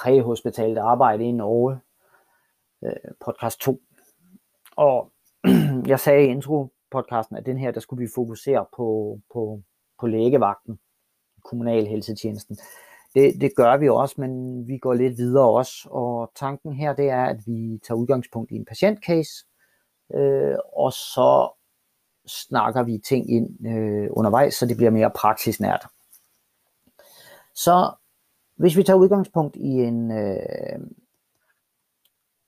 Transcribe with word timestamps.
præhospitalt 0.00 0.78
arbejde 0.78 1.24
i 1.24 1.32
Norge, 1.32 1.80
øh, 2.84 3.12
podcast 3.24 3.60
2. 3.60 3.80
Og 4.76 5.12
jeg 5.92 6.00
sagde 6.00 6.26
i 6.26 6.30
intro-podcasten, 6.30 7.36
at 7.36 7.46
den 7.46 7.58
her, 7.58 7.70
der 7.70 7.80
skulle 7.80 8.04
vi 8.06 8.10
fokusere 8.14 8.66
på, 8.76 9.18
på, 9.32 9.62
på 10.00 10.06
lægevagten, 10.06 10.80
kommunalhelsetjenesten. 11.44 12.56
Det, 13.14 13.40
det 13.40 13.56
gør 13.56 13.76
vi 13.76 13.88
også, 13.88 14.14
men 14.18 14.64
vi 14.68 14.78
går 14.78 14.94
lidt 14.94 15.16
videre 15.16 15.50
også. 15.50 15.88
Og 15.90 16.32
tanken 16.34 16.72
her, 16.72 16.94
det 16.94 17.08
er, 17.08 17.24
at 17.24 17.40
vi 17.46 17.80
tager 17.86 17.98
udgangspunkt 17.98 18.50
i 18.50 18.54
en 18.54 18.64
patientcase, 18.64 19.46
øh, 20.14 20.56
og 20.76 20.92
så 20.92 21.50
snakker 22.26 22.82
vi 22.82 22.98
ting 22.98 23.30
ind 23.30 23.66
øh, 23.66 24.08
undervejs, 24.10 24.54
så 24.54 24.66
det 24.66 24.76
bliver 24.76 24.90
mere 24.90 25.10
praksisnært. 25.10 25.86
Så 27.54 27.92
hvis 28.60 28.76
vi 28.76 28.82
tager 28.82 28.98
udgangspunkt 28.98 29.56
i 29.56 29.68
en, 29.68 30.10
øh, 30.10 30.80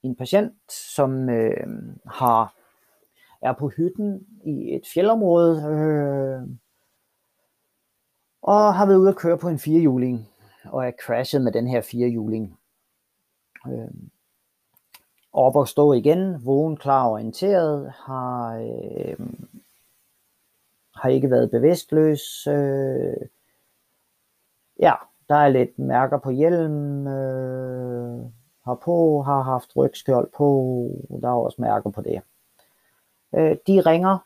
en 0.02 0.16
patient, 0.16 0.72
som 0.72 1.28
øh, 1.28 1.66
har 2.06 2.54
er 3.42 3.52
på 3.52 3.68
hytten 3.68 4.26
i 4.44 4.74
et 4.74 4.82
fjeldområde 4.94 5.56
øh, 5.56 6.56
og 8.42 8.74
har 8.74 8.86
været 8.86 8.98
ude 8.98 9.08
at 9.08 9.16
køre 9.16 9.38
på 9.38 9.48
en 9.48 9.58
firehjuling 9.58 10.28
og 10.64 10.86
er 10.86 10.92
crashet 11.04 11.42
med 11.42 11.52
den 11.52 11.66
her 11.66 11.80
firehjuling. 11.80 12.58
Øh, 13.66 13.90
op 15.32 15.56
og 15.56 15.68
stå 15.68 15.92
igen, 15.92 16.46
vågen, 16.46 16.76
klar 16.76 17.04
og 17.04 17.12
orienteret, 17.12 17.92
har, 17.92 18.56
øh, 18.56 19.26
har 20.94 21.08
ikke 21.08 21.30
været 21.30 21.50
bevidstløs. 21.50 22.46
Øh, 22.46 23.28
ja, 24.80 24.94
der 25.28 25.34
er 25.34 25.48
lidt 25.48 25.78
mærker 25.78 26.18
på 26.18 26.30
hjelm, 26.30 27.06
øh, 27.06 28.24
har 28.64 28.74
på, 28.74 29.22
har 29.22 29.42
haft 29.42 29.76
rygskjold 29.76 30.30
på, 30.36 30.88
der 31.22 31.28
er 31.28 31.32
også 31.32 31.62
mærker 31.62 31.90
på 31.90 32.00
det. 32.02 32.22
Øh, 33.34 33.56
de 33.66 33.80
ringer, 33.80 34.18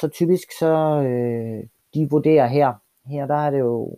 så 0.00 0.08
typisk 0.08 0.58
så 0.58 1.02
øh, 1.02 1.64
de 1.94 2.10
vurderer 2.10 2.46
her, 2.46 2.74
her 3.04 3.26
der 3.26 3.34
er 3.34 3.50
det 3.50 3.58
jo, 3.58 3.96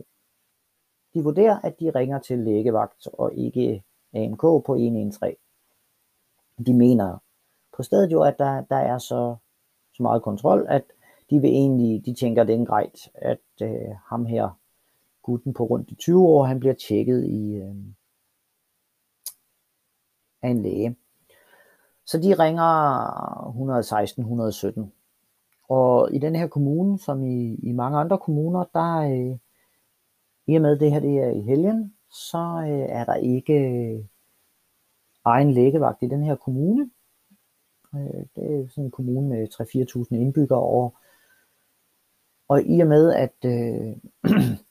de 1.14 1.22
vurderer, 1.22 1.58
at 1.62 1.80
de 1.80 1.91
ringer 1.91 2.19
til 2.19 2.38
lægevagt 2.38 3.08
og 3.12 3.34
ikke 3.34 3.82
AMK 4.14 4.41
på 4.41 4.76
113. 4.76 5.36
De 6.66 6.74
mener 6.74 7.19
på 7.76 7.82
stedet 7.82 8.12
jo, 8.12 8.22
at 8.22 8.38
der, 8.38 8.60
der 8.60 8.76
er 8.76 8.98
så, 8.98 9.36
så 9.94 10.02
meget 10.02 10.22
kontrol, 10.22 10.66
at 10.69 10.82
de 11.30 11.41
vil 11.41 11.50
egentlig, 11.50 12.06
de 12.06 12.14
tænker, 12.14 12.44
det 12.44 12.60
er 12.60 12.64
grejt, 12.64 13.08
at 13.14 13.38
øh, 13.62 13.94
ham 14.06 14.26
her, 14.26 14.58
gutten 15.29 15.55
på 15.55 15.65
rundt 15.65 15.91
de 15.91 15.95
20 15.95 16.29
år, 16.29 16.45
han 16.45 16.61
bliver 16.61 16.75
tjekket 16.75 17.25
i, 17.25 17.55
øh, 17.55 17.75
af 20.43 20.48
en 20.48 20.62
læge. 20.62 20.97
Så 22.07 22.19
de 22.19 22.34
ringer 22.34 22.71
116-117. 24.81 24.93
Og 25.69 26.15
i 26.15 26.19
den 26.19 26.37
her 26.37 26.47
kommune, 26.47 26.99
som 26.99 27.25
i, 27.25 27.55
i 27.55 27.73
mange 27.73 27.99
andre 27.99 28.19
kommuner, 28.19 28.65
der 28.75 28.97
øh, 28.97 29.39
i 30.47 30.56
og 30.56 30.62
med 30.62 30.79
det 30.79 30.93
her 30.93 31.01
det 31.01 31.19
er 31.19 31.31
i 31.31 31.41
helgen, 31.41 31.95
så 32.11 32.39
øh, 32.39 32.87
er 32.99 33.05
der 33.05 33.15
ikke 33.15 33.55
øh, 33.55 34.05
egen 35.25 35.53
lægevagt 35.53 36.03
i 36.03 36.06
den 36.06 36.23
her 36.23 36.37
kommune. 36.37 36.91
Øh, 37.94 38.25
det 38.37 38.44
er 38.44 38.69
sådan 38.69 38.84
en 38.84 38.91
kommune 38.91 39.28
med 39.28 39.49
3-4.000 40.12 40.17
indbyggere 40.17 40.62
og, 40.62 40.97
og 42.49 42.62
i 42.62 42.81
og 42.81 42.87
med 42.87 43.12
at 43.12 43.37
øh, 43.44 43.97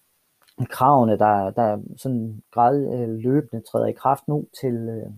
kravene, 0.66 1.18
der, 1.18 1.50
der 1.50 1.80
sådan 1.98 2.44
grad 2.52 2.94
øh, 2.94 3.10
løbende 3.10 3.64
træder 3.64 3.86
i 3.86 3.92
kraft 3.92 4.28
nu 4.28 4.46
til, 4.62 4.74
øh, 4.74 5.12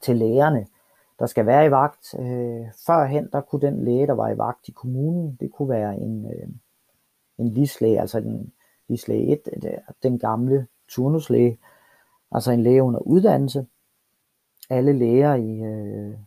til 0.00 0.16
lægerne, 0.16 0.66
der 1.18 1.26
skal 1.26 1.46
være 1.46 1.66
i 1.66 1.70
vagt. 1.70 2.14
Øh, 2.18 2.66
førhen, 2.86 3.28
der 3.32 3.40
kunne 3.40 3.66
den 3.66 3.84
læge, 3.84 4.06
der 4.06 4.12
var 4.12 4.28
i 4.28 4.38
vagt 4.38 4.68
i 4.68 4.72
kommunen, 4.72 5.36
det 5.40 5.52
kunne 5.52 5.68
være 5.68 5.96
en, 5.96 6.26
øh, 6.26 6.48
en 7.38 7.48
lislæge, 7.48 8.00
altså 8.00 8.18
en 8.18 8.52
lislæge 8.88 9.32
1, 9.32 9.40
den 10.02 10.18
gamle 10.18 10.66
turnuslæge, 10.88 11.58
altså 12.32 12.52
en 12.52 12.62
læge 12.62 12.82
under 12.82 13.00
uddannelse. 13.00 13.66
Alle 14.70 14.92
læger 14.92 15.34
i, 15.34 15.60
øh, 15.60 16.18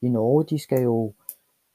i 0.00 0.08
Norge, 0.08 0.44
de 0.44 0.58
skal 0.58 0.82
jo, 0.82 1.12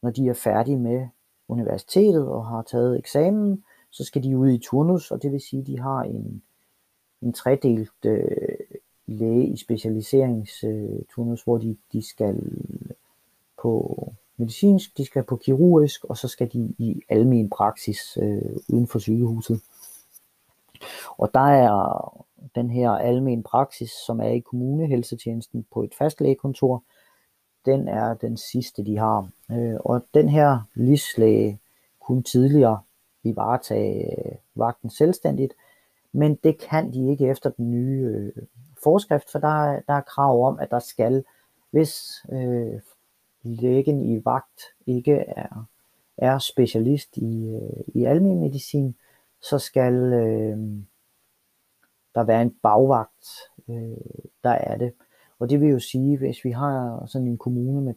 når 0.02 0.09
de 0.09 0.30
er 0.30 0.34
færdige 0.34 0.78
med 0.78 1.08
universitetet 1.47 2.28
og 2.28 2.47
har 2.47 2.62
taget 2.62 3.00
eksamen, 3.00 3.64
så 3.92 4.03
skal 4.03 4.24
de 4.24 4.38
ud 4.38 4.50
i 4.50 4.58
turnus, 4.58 5.12
og 5.12 5.24
det 5.24 5.31
vil 5.31 5.42
sige, 5.42 5.59
at 5.59 5.68
de 5.68 5.80
har 5.80 6.02
en, 6.02 6.42
en 7.22 7.34
tredelt 7.34 8.06
øh, 8.06 8.58
læge 9.08 9.48
i 9.48 9.58
specialiseringsturnus, 9.58 11.44
hvor 11.44 11.58
de, 11.58 11.78
de 11.94 12.02
skal 12.02 12.42
på 13.62 14.14
medicinsk, 14.38 14.97
de 14.97 15.06
skal 15.06 15.24
på 15.24 15.36
kirurgisk, 15.36 16.03
og 16.03 16.18
så 16.18 16.28
skal 16.28 16.53
de 16.53 16.74
i 16.78 17.02
almen 17.09 17.50
praksis 17.50 18.18
øh, 18.22 18.56
uden 18.70 18.88
for 18.88 19.00
sygehuset. 19.00 19.62
Og 21.18 21.34
der 21.34 21.40
er 21.40 22.26
den 22.56 22.70
her 22.70 22.90
almen 22.90 23.44
praksis, 23.44 23.92
som 23.92 24.20
er 24.20 24.28
i 24.28 24.40
kommunehelsetjenesten 24.40 25.66
på 25.74 25.84
et 25.84 25.96
fastlægekontor, 25.97 26.84
den 27.66 27.88
er 27.88 28.14
den 28.14 28.38
sidste, 28.38 28.86
de 28.86 28.97
har. 28.97 29.30
Øh, 29.52 29.76
og 29.80 30.06
den 30.14 30.30
her 30.30 30.59
lislæge 30.76 31.59
kunne 32.00 32.24
tidligere 32.24 32.80
vi 33.28 33.36
varetage 33.36 34.28
øh, 34.28 34.36
vagten 34.56 34.90
selvstændigt, 34.90 35.54
men 36.12 36.36
det 36.36 36.58
kan 36.58 36.94
de 36.94 37.10
ikke 37.10 37.28
efter 37.28 37.50
den 37.50 37.72
nye 37.72 38.02
øh, 38.04 38.44
forskrift, 38.84 39.32
for 39.32 39.40
der, 39.40 39.80
der 39.88 39.94
er 39.94 40.02
krav 40.02 40.48
om, 40.48 40.60
at 40.60 40.72
der 40.72 40.80
skal, 40.80 41.24
hvis 41.72 42.26
øh, 42.32 42.80
lægen 43.44 44.06
i 44.06 44.22
vagt 44.26 44.62
ikke 44.86 45.14
er, 45.14 45.68
er 46.18 46.38
specialist 46.38 47.18
i, 47.18 47.50
øh, 47.50 47.84
i 47.88 48.06
almen 48.06 48.40
medicin, 48.40 48.96
så 49.42 49.59
skal 49.59 49.94
øh, 49.94 50.58
der 52.16 52.24
være 52.24 52.42
en 52.42 52.56
bagvagt, 52.64 53.28
øh, 53.70 53.98
der 54.44 54.50
er 54.50 54.78
det. 54.78 54.94
Og 55.40 55.50
det 55.50 55.62
vil 55.62 55.70
jo 55.70 55.80
sige, 55.80 56.18
hvis 56.18 56.44
vi 56.44 56.52
har 56.52 57.06
sådan 57.06 57.28
en 57.28 57.38
kommune 57.38 57.82
med 57.82 57.94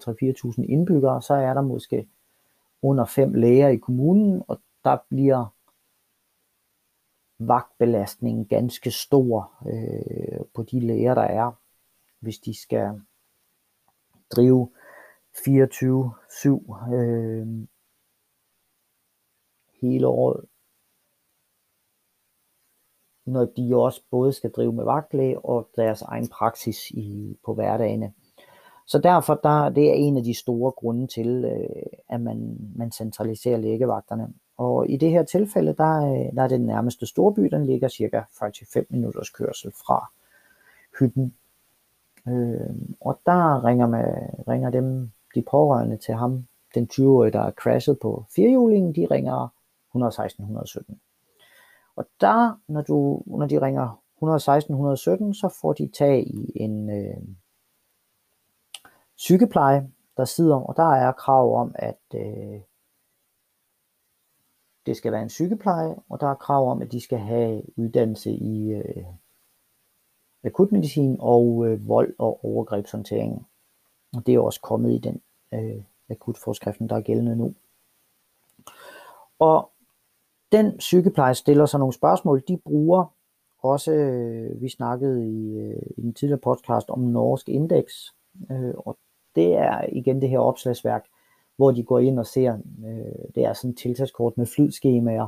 3-4.000 0.61 0.73
indbyggere, 0.73 1.23
så 1.23 1.35
er 1.35 1.55
der 1.55 1.61
måske 1.63 2.09
under 2.83 3.05
fem 3.05 3.35
læger 3.35 3.69
i 3.69 3.77
kommunen, 3.77 4.43
og 4.49 4.61
der 4.85 4.97
bliver 5.09 5.47
vagtbelastningen 7.39 8.45
ganske 8.45 8.91
stor 8.91 9.53
øh, 9.67 10.47
på 10.55 10.63
de 10.63 10.81
læger, 10.81 11.15
der 11.15 11.23
er, 11.23 11.53
hvis 12.21 12.39
de 12.39 12.55
skal 12.63 13.01
drive 14.37 14.71
24-7 15.37 16.95
øh, 16.95 17.47
hele 19.81 20.07
året. 20.07 20.45
Når 23.27 23.45
de 23.45 23.77
også 23.77 24.03
både 24.11 24.33
skal 24.33 24.51
drive 24.51 24.73
med 24.73 24.85
vagtlæge 24.85 25.45
og 25.45 25.71
deres 25.77 26.03
egen 26.03 26.29
praksis 26.29 26.91
i, 26.91 27.39
på 27.45 27.55
hverdagene. 27.55 28.13
Så 28.87 28.99
derfor 28.99 29.35
der, 29.35 29.69
det 29.69 29.91
er 29.91 29.95
en 29.95 30.17
af 30.17 30.23
de 30.23 30.35
store 30.35 30.73
grunde 30.73 31.07
til, 31.07 31.45
øh, 31.45 31.87
at 32.09 32.21
man, 32.21 32.57
man 32.77 32.93
centraliserer 32.93 33.59
lægevagterne. 33.59 34.35
Og 34.61 34.91
i 34.91 34.97
det 34.97 35.11
her 35.11 35.23
tilfælde, 35.23 35.75
der, 35.75 35.97
øh, 35.97 36.37
der 36.37 36.43
er 36.43 36.49
den 36.49 36.67
nærmeste 36.67 37.07
storby, 37.07 37.41
den 37.41 37.67
ligger 37.67 37.89
cirka 37.89 38.23
45 38.39 38.85
minutters 38.89 39.31
kørsel 39.31 39.73
fra 39.73 40.11
hytten. 40.99 41.35
Øh, 42.29 42.77
og 43.01 43.21
der 43.27 43.65
ringer, 43.65 43.87
med, 43.87 44.05
ringer 44.49 44.71
dem, 44.71 45.11
de 45.35 45.43
pårørende 45.51 45.97
til 45.97 46.15
ham, 46.15 46.47
den 46.75 46.89
20-årige, 46.93 47.33
der 47.33 47.41
er 47.41 47.51
crashet 47.51 47.99
på 48.03 48.25
firehjulingen, 48.35 48.95
de 48.95 49.07
ringer 49.11 49.49
116-117. 49.97 50.95
Og 51.97 52.07
der, 52.21 52.61
når, 52.69 52.83
du, 52.83 53.23
når 53.27 53.47
de 53.47 53.61
ringer 53.61 54.01
116-117, 54.23 55.41
så 55.41 55.59
får 55.61 55.73
de 55.73 55.91
tag 55.99 56.27
i 56.27 56.53
en 56.55 56.91
øh, 56.91 57.23
sygepleje, 59.17 59.91
der 60.17 60.25
sidder, 60.25 60.57
og 60.57 60.77
der 60.77 60.93
er 60.95 61.13
krav 61.13 61.61
om, 61.61 61.75
at 61.75 62.01
øh, 62.15 62.61
det 64.91 64.97
skal 64.97 65.13
være 65.13 65.23
en 65.23 65.29
sygepleje, 65.29 65.97
og 66.09 66.21
der 66.21 66.27
er 66.27 66.35
krav 66.35 66.71
om, 66.71 66.83
at 66.83 66.93
de 66.93 67.01
skal 67.01 67.19
have 67.19 67.63
uddannelse 67.77 68.31
i 68.31 68.73
øh, 68.73 69.05
akutmedicin 70.45 71.17
og 71.21 71.67
øh, 71.67 71.89
vold 71.89 72.15
og 72.19 72.45
overgrebshåndtering. 72.45 73.47
Og 74.17 74.27
det 74.27 74.35
er 74.35 74.41
også 74.41 74.61
kommet 74.61 74.93
i 74.93 74.99
den 74.99 75.21
øh, 75.55 75.83
akutforskriften, 76.09 76.89
der 76.89 76.97
er 76.97 77.01
gældende 77.01 77.37
nu. 77.37 77.55
Og 79.39 79.71
den 80.53 80.81
sygepleje 80.81 81.35
stiller 81.35 81.67
så 81.67 81.79
nogle 81.79 81.95
spørgsmål, 81.95 82.43
de 82.49 82.57
bruger 82.57 83.15
også, 83.63 83.93
øh, 83.93 84.63
vi 84.63 84.69
snakkede 84.69 85.29
i, 85.29 85.59
øh, 85.59 85.83
i 85.97 86.03
en 86.03 86.15
tidligere 86.15 86.41
podcast 86.41 86.91
om 86.91 87.01
norsk 87.01 87.49
indeks, 87.49 88.15
øh, 88.51 88.75
og 88.77 88.99
det 89.35 89.55
er 89.55 89.85
igen 89.93 90.23
det 90.23 90.29
her 90.29 90.39
opslagsværk, 90.39 91.07
hvor 91.61 91.71
de 91.71 91.85
går 91.85 91.99
ind 91.99 92.19
og 92.19 92.27
ser, 92.27 92.59
øh, 92.87 93.35
det 93.35 93.45
er 93.45 93.53
sådan 93.53 93.71
et 93.71 93.79
tiltagskort 93.79 94.39
med 94.39 94.47
flydskemaer, 94.47 95.27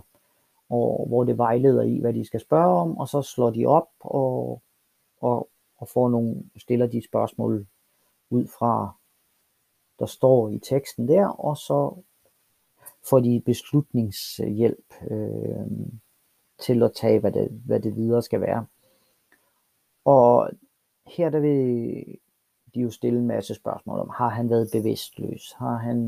og 0.69 1.06
hvor 1.08 1.25
det 1.25 1.38
vejleder 1.38 1.82
i, 1.82 1.99
hvad 2.00 2.12
de 2.12 2.25
skal 2.25 2.40
spørge 2.40 2.81
om, 2.81 2.99
og 2.99 3.08
så 3.08 3.23
slår 3.23 3.50
de 3.50 3.67
op, 3.67 3.88
og 4.00 4.62
og, 5.23 5.49
og 5.76 5.88
får 5.88 6.08
nogle, 6.08 6.43
stiller 6.56 6.87
de 6.87 7.05
spørgsmål 7.05 7.67
ud 8.31 8.46
fra, 8.46 8.96
der 9.99 10.06
står 10.06 10.49
i 10.49 10.58
teksten 10.58 11.08
der, 11.08 11.26
og 11.26 11.56
så 11.56 11.94
får 13.11 13.20
de 13.20 13.43
beslutningshjælp 13.46 14.94
øh, 15.11 15.67
til 16.58 16.82
at 16.82 16.93
tage, 16.94 17.20
hvad 17.20 17.32
det, 17.32 17.49
hvad 17.67 17.81
det 17.81 17.96
videre 17.96 18.23
skal 18.23 18.40
være. 18.40 18.67
Og 20.05 20.50
her 21.06 21.31
der 21.31 21.40
vil 21.40 22.05
de 22.74 22.80
jo 22.80 22.90
stille 22.90 23.19
en 23.19 23.26
masse 23.26 23.54
spørgsmål 23.54 23.98
om, 23.98 24.10
har 24.14 24.28
han 24.28 24.50
været 24.50 24.70
bevidstløs? 24.72 25.54
Har 25.58 25.76
han, 25.76 25.98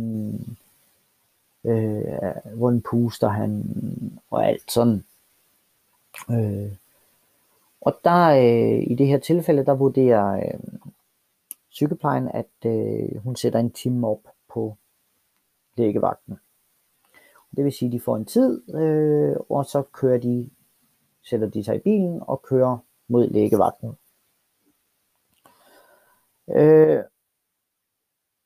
øh, 1.64 2.55
hvordan 2.55 2.82
puster 2.82 3.28
han? 3.28 3.64
Og 4.31 4.46
alt 4.46 4.72
sådan. 4.72 5.05
Øh, 6.31 6.72
og 7.81 7.99
der 8.05 8.28
øh, 8.28 8.90
i 8.90 8.94
det 8.94 9.06
her 9.06 9.19
tilfælde, 9.19 9.64
der 9.64 9.75
vurderer 9.75 10.37
øh, 10.37 10.61
sygeplejen, 11.69 12.28
at 12.28 12.66
øh, 12.66 13.16
hun 13.16 13.37
sætter 13.37 13.58
en 13.58 13.70
time 13.70 14.08
op 14.08 14.20
på 14.49 14.76
lægevagten. 15.76 16.38
Det 17.56 17.64
vil 17.64 17.72
sige, 17.72 17.88
at 17.88 17.93
de 17.93 18.00
får 18.00 18.16
en 18.16 18.25
tid, 18.25 18.75
øh, 18.75 19.37
og 19.49 19.64
så 19.64 19.82
kører 19.93 20.19
de, 20.19 20.50
sætter 21.22 21.49
de 21.49 21.64
sig 21.64 21.76
i 21.76 21.78
bilen 21.78 22.22
og 22.26 22.43
kører 22.43 22.78
mod 23.08 23.28
lægevagten. 23.28 23.96
Øh, 26.49 27.05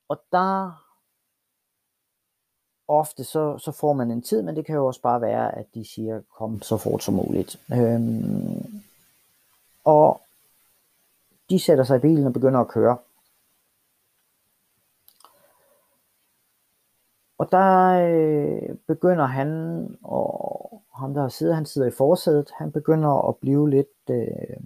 og 0.08 0.20
der 0.32 0.84
ofte 2.88 3.24
så, 3.24 3.58
så 3.58 3.72
får 3.72 3.92
man 3.92 4.10
en 4.10 4.22
tid, 4.22 4.42
men 4.42 4.56
det 4.56 4.66
kan 4.66 4.74
jo 4.74 4.86
også 4.86 5.02
bare 5.02 5.20
være, 5.20 5.58
at 5.58 5.66
de 5.74 5.84
siger, 5.84 6.22
kom 6.38 6.62
så 6.62 6.76
fort 6.76 7.02
som 7.02 7.14
muligt. 7.14 7.60
Øh, 7.72 8.00
og 9.84 10.20
de 11.50 11.60
sætter 11.60 11.84
sig 11.84 11.96
i 11.96 12.00
bilen 12.00 12.26
og 12.26 12.32
begynder 12.32 12.60
at 12.60 12.68
køre. 12.68 12.98
Og 17.38 17.50
der 17.50 17.90
øh, 18.08 18.76
begynder 18.86 19.26
han, 19.26 19.48
og 20.02 20.82
ham 20.94 21.14
der 21.14 21.28
sidder, 21.28 21.54
han 21.54 21.66
sidder 21.66 21.88
i 21.88 21.90
forsædet, 21.90 22.50
han 22.58 22.72
begynder 22.72 23.28
at 23.28 23.36
blive 23.36 23.70
lidt, 23.70 24.10
øh, 24.10 24.60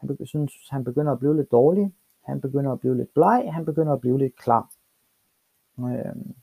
han 0.00 0.06
begynder, 0.06 0.26
synes, 0.26 0.52
han 0.70 0.84
begynder 0.84 1.12
at 1.12 1.18
blive 1.18 1.36
lidt 1.36 1.50
dårlig, 1.50 1.94
han 2.26 2.40
begynder 2.40 2.72
at 2.72 2.80
blive 2.80 2.96
lidt 2.96 3.14
bleg, 3.14 3.50
han 3.52 3.64
begynder 3.64 3.92
at 3.92 4.00
blive 4.00 4.18
lidt 4.18 4.36
klar. 4.36 4.70
Øh, 5.80 6.34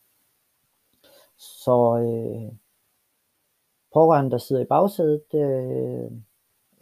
så 1.38 1.98
øh, 1.98 2.56
pårørende, 3.94 4.32
der 4.32 4.38
sidder 4.38 4.62
i 4.62 4.66
bagsædet, 4.66 5.24
øh, 5.34 6.12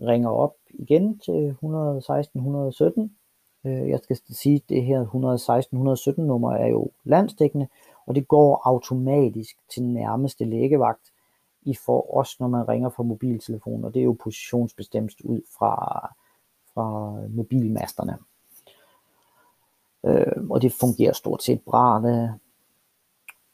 ringer 0.07 0.29
op 0.29 0.55
igen 0.69 1.19
til 1.19 1.57
116-117. 1.61 3.09
Øh, 3.65 3.89
jeg 3.89 3.99
skal 4.03 4.17
sige, 4.29 4.55
at 4.55 4.69
det 4.69 4.83
her 4.83 5.05
116-117 6.17 6.21
nummer 6.21 6.53
er 6.53 6.67
jo 6.67 6.91
landsdækkende, 7.03 7.67
og 8.05 8.15
det 8.15 8.27
går 8.27 8.61
automatisk 8.65 9.55
til 9.69 9.83
nærmeste 9.83 10.45
lægevagt 10.45 11.11
i 11.61 11.75
for 11.85 12.17
os, 12.17 12.39
når 12.39 12.47
man 12.47 12.67
ringer 12.67 12.89
fra 12.89 13.03
mobiltelefonen, 13.03 13.85
og 13.85 13.93
det 13.93 13.99
er 13.99 14.03
jo 14.03 14.17
positionsbestemt 14.23 15.21
ud 15.23 15.41
fra, 15.57 15.75
fra 16.73 17.17
mobilmasterne. 17.29 18.17
Øh, 20.05 20.49
og 20.49 20.61
det 20.61 20.73
fungerer 20.73 21.13
stort 21.13 21.43
set 21.43 21.61
bra. 21.61 22.01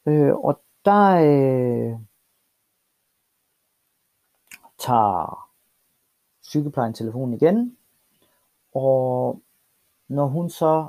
Øh, 0.06 0.36
og 0.36 0.60
der 0.84 1.10
øh, 1.14 1.98
tager 4.78 5.48
sygeplejen 6.42 6.94
telefonen 6.94 7.34
igen, 7.34 7.76
og 8.74 9.40
når 10.08 10.26
hun 10.26 10.50
så, 10.50 10.88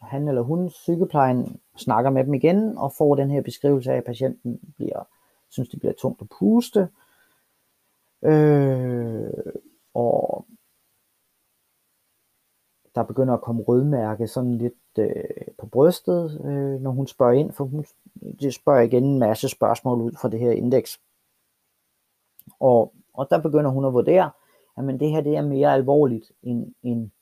han 0.00 0.28
eller 0.28 0.42
hun, 0.42 0.70
sygeplejen, 0.70 1.60
snakker 1.76 2.10
med 2.10 2.24
dem 2.24 2.34
igen 2.34 2.78
og 2.78 2.92
får 2.92 3.14
den 3.14 3.30
her 3.30 3.42
beskrivelse 3.42 3.92
af, 3.92 3.96
at 3.96 4.04
patienten 4.04 4.74
bliver, 4.76 5.08
synes, 5.48 5.68
det 5.68 5.78
bliver 5.78 5.94
tungt 5.98 6.22
at 6.22 6.28
puste, 6.38 6.88
øh, 8.22 9.30
og 9.94 10.46
der 12.94 13.02
begynder 13.02 13.34
at 13.34 13.42
komme 13.42 13.62
rødmærke 13.62 14.26
sådan 14.26 14.58
lidt 14.58 14.98
øh, 14.98 15.24
på 15.58 15.66
brystet, 15.66 16.40
øh, 16.44 16.80
når 16.80 16.90
hun 16.90 17.06
spørger 17.06 17.32
ind, 17.32 17.52
for 17.52 17.64
hun 17.64 17.84
det 18.40 18.54
spørger 18.54 18.80
igen 18.80 19.04
en 19.04 19.18
masse 19.18 19.48
spørgsmål 19.48 20.00
ud 20.00 20.12
fra 20.20 20.28
det 20.28 20.40
her 20.40 20.50
indeks. 20.50 21.00
Og, 22.60 22.94
og 23.14 23.26
der 23.30 23.42
begynder 23.42 23.70
hun 23.70 23.84
at 23.84 23.92
vurdere, 23.92 24.30
at 24.76 24.84
men 24.84 25.00
det 25.00 25.10
her 25.10 25.20
det 25.20 25.36
er 25.36 25.42
mere 25.42 25.72
alvorligt 25.72 26.32
end 26.42 26.74
en 26.82 27.12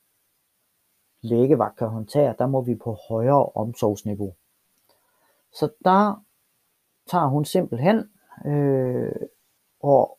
lægevagt 1.21 1.77
kan 1.77 1.87
håndtere. 1.87 2.35
Der 2.39 2.47
må 2.47 2.61
vi 2.61 2.75
på 2.75 2.97
højere 3.09 3.45
omsorgsniveau. 3.45 4.33
Så 5.53 5.69
der 5.85 6.23
tager 7.07 7.27
hun 7.27 7.45
simpelthen 7.45 8.09
øh, 8.45 9.15
og 9.79 10.17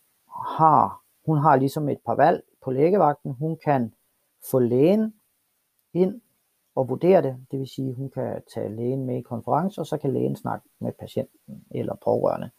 har, 0.56 1.02
hun 1.26 1.38
har 1.38 1.56
ligesom 1.56 1.88
et 1.88 1.98
par 2.06 2.14
valg 2.14 2.42
på 2.64 2.70
lægevagten. 2.70 3.32
Hun 3.32 3.56
kan 3.64 3.94
få 4.50 4.58
lægen 4.58 5.14
ind 5.94 6.20
og 6.74 6.88
vurdere 6.88 7.22
det. 7.22 7.46
Det 7.50 7.58
vil 7.58 7.68
sige, 7.68 7.88
at 7.88 7.94
hun 7.94 8.10
kan 8.10 8.42
tage 8.54 8.76
lægen 8.76 9.06
med 9.06 9.16
i 9.18 9.22
konference, 9.22 9.80
og 9.80 9.86
så 9.86 9.98
kan 9.98 10.12
lægen 10.12 10.36
snakke 10.36 10.68
med 10.80 10.92
patienten 10.92 11.64
eller 11.70 11.94
pårørende. 12.04 12.50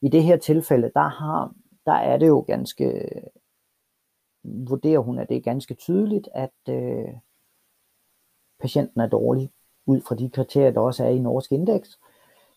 I 0.00 0.08
det 0.08 0.22
her 0.22 0.36
tilfælde, 0.36 0.90
der, 0.94 1.08
har, 1.08 1.54
der 1.86 1.92
er 1.92 2.16
det 2.16 2.28
jo 2.28 2.40
ganske, 2.40 3.08
vurderer 4.42 4.98
hun, 4.98 5.18
at 5.18 5.28
det 5.28 5.36
er 5.36 5.40
ganske 5.40 5.74
tydeligt, 5.74 6.28
at 6.34 6.68
øh, 6.68 7.08
patienten 8.60 9.00
er 9.00 9.06
dårlig 9.06 9.50
ud 9.86 10.00
fra 10.00 10.14
de 10.14 10.30
kriterier, 10.30 10.70
der 10.70 10.80
også 10.80 11.04
er 11.04 11.08
i 11.08 11.18
Norsk 11.18 11.52
Indeks. 11.52 11.98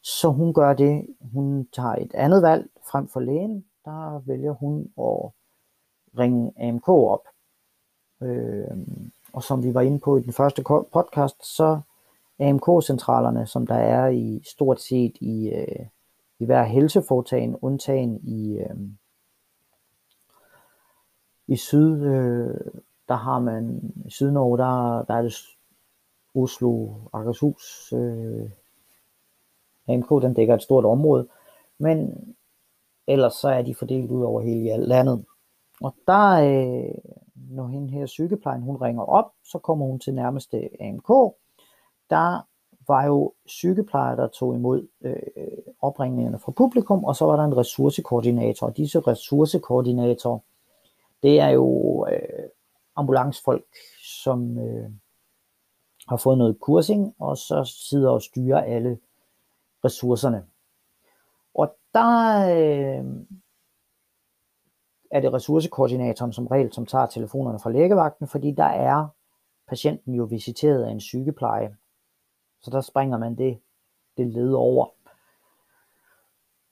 Så 0.04 0.30
hun 0.30 0.54
gør 0.54 0.74
det, 0.74 1.08
hun 1.34 1.68
tager 1.74 1.96
et 1.96 2.14
andet 2.14 2.42
valg 2.42 2.70
frem 2.92 3.08
for 3.08 3.20
lægen, 3.20 3.66
der 3.86 4.20
vælger 4.20 4.52
hun 4.52 4.82
at 4.82 5.32
ringe 6.20 6.54
AMK 6.58 6.90
op. 6.90 7.24
Øh, 8.22 8.78
og 9.34 9.44
som 9.44 9.64
vi 9.64 9.74
var 9.74 9.82
inde 9.82 10.00
på 10.00 10.18
i 10.18 10.22
den 10.22 10.34
første 10.34 10.64
podcast, 10.94 11.56
så 11.56 11.80
AMK-centralerne, 12.40 13.48
som 13.48 13.68
der 13.68 13.76
er 13.76 14.08
i 14.08 14.42
stort 14.46 14.82
set 14.82 15.18
i, 15.20 15.50
øh, 15.50 15.86
i 16.40 16.46
hver 16.46 16.64
helseforetagen, 16.64 17.56
undtagen 17.62 18.20
i, 18.24 18.58
øh, 18.58 18.76
i 21.48 21.56
syd, 21.56 22.02
øh, 22.06 22.72
der 23.08 23.16
har 23.16 23.40
man, 23.40 23.94
i 24.06 24.10
Sydnorge, 24.10 24.58
der, 24.58 25.04
der 25.04 25.14
er 25.14 25.22
det 25.22 25.36
Oslo, 26.36 26.90
Akershus, 27.14 27.94
øh, 27.94 28.50
AMK, 29.88 30.10
den 30.10 30.34
dækker 30.34 30.56
et 30.56 30.62
stort 30.62 30.86
område, 30.86 31.28
men 31.78 32.14
ellers 33.08 33.34
så 33.34 33.50
er 33.50 33.62
de 33.62 33.76
fordelt 33.76 34.12
ud 34.12 34.24
over 34.24 34.42
hele 34.42 34.86
landet. 34.86 35.26
Og 35.82 35.96
der, 36.08 36.32
øh, 36.32 37.21
når 37.52 37.68
hende 37.68 37.90
her 37.90 38.06
sygeplejen, 38.06 38.62
hun 38.62 38.76
ringer 38.76 39.04
op, 39.04 39.32
så 39.44 39.60
kommer 39.60 39.86
hun 39.86 40.00
til 40.00 40.14
nærmeste 40.14 40.70
AMK. 40.80 41.08
Der 42.10 42.48
var 42.88 43.06
jo 43.06 43.34
sygeplejer, 43.46 44.16
der 44.16 44.28
tog 44.28 44.56
imod 44.56 44.88
øh, 45.02 45.16
opringningerne 45.82 46.40
fra 46.40 46.52
publikum, 46.52 47.04
og 47.04 47.16
så 47.16 47.26
var 47.26 47.36
der 47.36 47.44
en 47.44 47.58
ressourcekoordinator. 47.58 48.68
Og 48.68 48.78
disse 48.78 49.00
ressourcekoordinatorer, 49.00 50.40
det 51.24 51.40
er 51.40 51.50
jo 51.50 52.06
øh, 52.12 52.50
ambulancefolk, 52.96 53.66
som 54.04 54.58
øh, 54.58 54.90
har 56.08 56.18
fået 56.18 56.38
noget 56.38 56.60
kursing, 56.60 57.16
og 57.20 57.38
så 57.38 57.64
sidder 57.90 58.10
og 58.10 58.22
styrer 58.22 58.62
alle 58.62 59.00
ressourcerne. 59.86 60.46
Og 61.54 61.76
der 61.94 62.48
øh, 62.58 63.06
er 65.12 65.20
det 65.20 65.34
ressourcekoordinatoren 65.34 66.34
som 66.34 66.48
regel, 66.48 66.74
som 66.74 66.86
tager 66.86 67.06
telefonerne 67.06 67.60
fra 67.60 67.72
lægevagten, 67.72 68.28
fordi 68.28 68.52
der 68.52 68.64
er 68.64 69.08
patienten 69.68 70.14
jo 70.14 70.24
visiteret 70.24 70.84
af 70.84 70.92
en 70.92 71.00
sygepleje. 71.00 71.76
Så 72.62 72.72
der 72.72 72.82
springer 72.82 73.18
man 73.18 73.38
det, 73.38 73.60
det 74.18 74.28
led 74.28 74.54
over. 74.54 74.88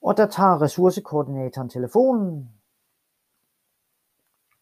Og 0.02 0.16
der 0.16 0.26
tager 0.26 0.62
ressourcekoordinatoren 0.62 1.68
telefonen, 1.68 2.50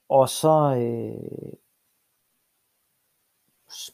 og 0.09 0.29
så 0.29 0.75
øh, 0.77 1.53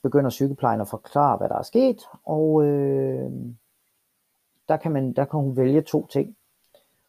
begynder 0.02 0.30
sygeplejen 0.30 0.80
at 0.80 0.88
forklare, 0.88 1.36
hvad 1.36 1.48
der 1.48 1.58
er 1.58 1.62
sket, 1.62 2.02
og 2.24 2.64
øh, 2.64 3.32
der, 4.68 4.76
kan 4.76 4.92
man, 4.92 5.12
der 5.12 5.24
kan 5.24 5.40
hun 5.40 5.56
vælge 5.56 5.82
to 5.82 6.06
ting. 6.06 6.36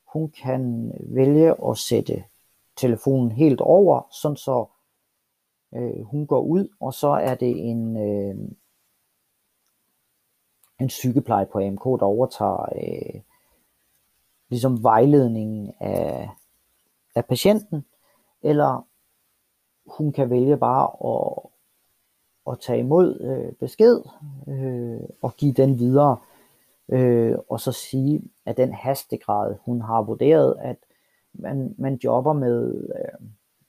Hun 0.06 0.30
kan 0.30 0.92
vælge 1.00 1.70
at 1.70 1.78
sætte 1.78 2.24
telefonen 2.78 3.32
helt 3.32 3.62
over, 3.62 4.08
sådan 4.12 4.38
så 4.38 4.66
øh, 5.76 6.02
hun 6.02 6.28
går 6.28 6.42
ud, 6.42 6.68
og 6.80 6.94
så 6.94 7.08
er 7.08 7.36
det 7.36 7.70
en, 7.70 7.98
øh, 7.98 8.36
en 10.80 10.90
sygepleje 10.90 11.46
på 11.46 11.60
AMK, 11.60 11.84
der 11.84 12.06
overtager 12.06 12.66
øh, 12.76 13.22
ligesom 14.50 14.84
vejledningen 14.84 15.74
af, 15.80 16.30
af 17.16 17.26
patienten, 17.26 17.86
eller 18.42 18.88
hun 19.86 20.12
kan 20.12 20.30
vælge 20.30 20.58
bare 20.58 21.14
at, 21.14 21.50
at 22.52 22.60
tage 22.60 22.80
imod 22.80 23.20
øh, 23.20 23.54
besked 23.54 24.02
øh, 24.48 25.10
og 25.22 25.34
give 25.38 25.54
den 25.54 25.80
videre, 25.80 26.18
øh, 26.90 27.38
og 27.50 27.60
så 27.60 27.72
sige, 27.72 28.22
at 28.46 28.58
den 28.58 28.74
hastegrad, 28.74 29.56
hun 29.66 29.82
har 29.82 30.02
vurderet, 30.02 30.56
at 30.60 30.78
man, 31.40 31.76
man 31.78 32.00
jobber 32.04 32.34
med, 32.34 32.76
øh, 32.76 33.28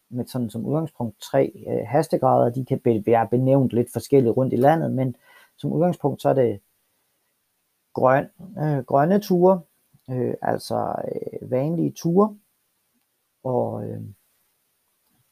med 0.09 0.27
sådan 0.27 0.51
som 0.51 0.67
udgangspunkt 0.67 1.21
tre 1.21 1.53
øh, 1.69 1.87
hastegrader, 1.87 2.51
de 2.51 2.65
kan 2.65 2.81
være 3.07 3.29
benævnt 3.29 3.73
lidt 3.73 3.93
forskelligt 3.93 4.37
rundt 4.37 4.53
i 4.53 4.57
landet, 4.57 4.93
men 4.93 5.17
som 5.57 5.73
udgangspunkt 5.73 6.23
så 6.23 6.29
er 6.29 6.35
det 6.35 6.61
grøn, 7.95 8.27
øh, 8.59 8.85
grønne 8.85 9.21
ture, 9.21 9.61
øh, 10.11 10.35
altså 10.43 10.95
øh, 11.05 11.51
vanlige 11.51 11.93
ture, 11.93 12.37
og 13.45 13.85
øh, 13.85 14.01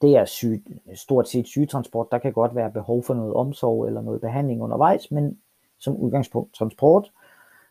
det 0.03 0.17
er 0.17 0.25
syg, 0.25 0.65
stort 0.95 1.29
set 1.29 1.47
sygetransport. 1.47 2.07
Der 2.11 2.19
kan 2.19 2.33
godt 2.33 2.55
være 2.55 2.71
behov 2.71 3.03
for 3.03 3.15
noget 3.15 3.35
omsorg 3.35 3.87
eller 3.87 4.01
noget 4.01 4.21
behandling 4.21 4.63
undervejs, 4.63 5.11
men 5.11 5.39
som 5.79 5.97
udgangspunkt 5.97 6.55
transport. 6.55 7.13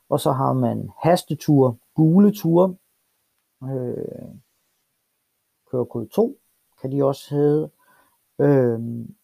Og 0.09 0.19
så 0.19 0.31
har 0.31 0.53
man 0.53 0.89
hasteture, 1.03 1.75
gule 1.95 2.31
ture, 2.31 2.75
øh, 3.63 4.35
kørekode 5.73 6.07
2 6.07 6.39
kan 6.81 6.91
de 6.91 7.03
også 7.03 7.35
hedde. 7.35 7.71
Øhm, 8.39 9.15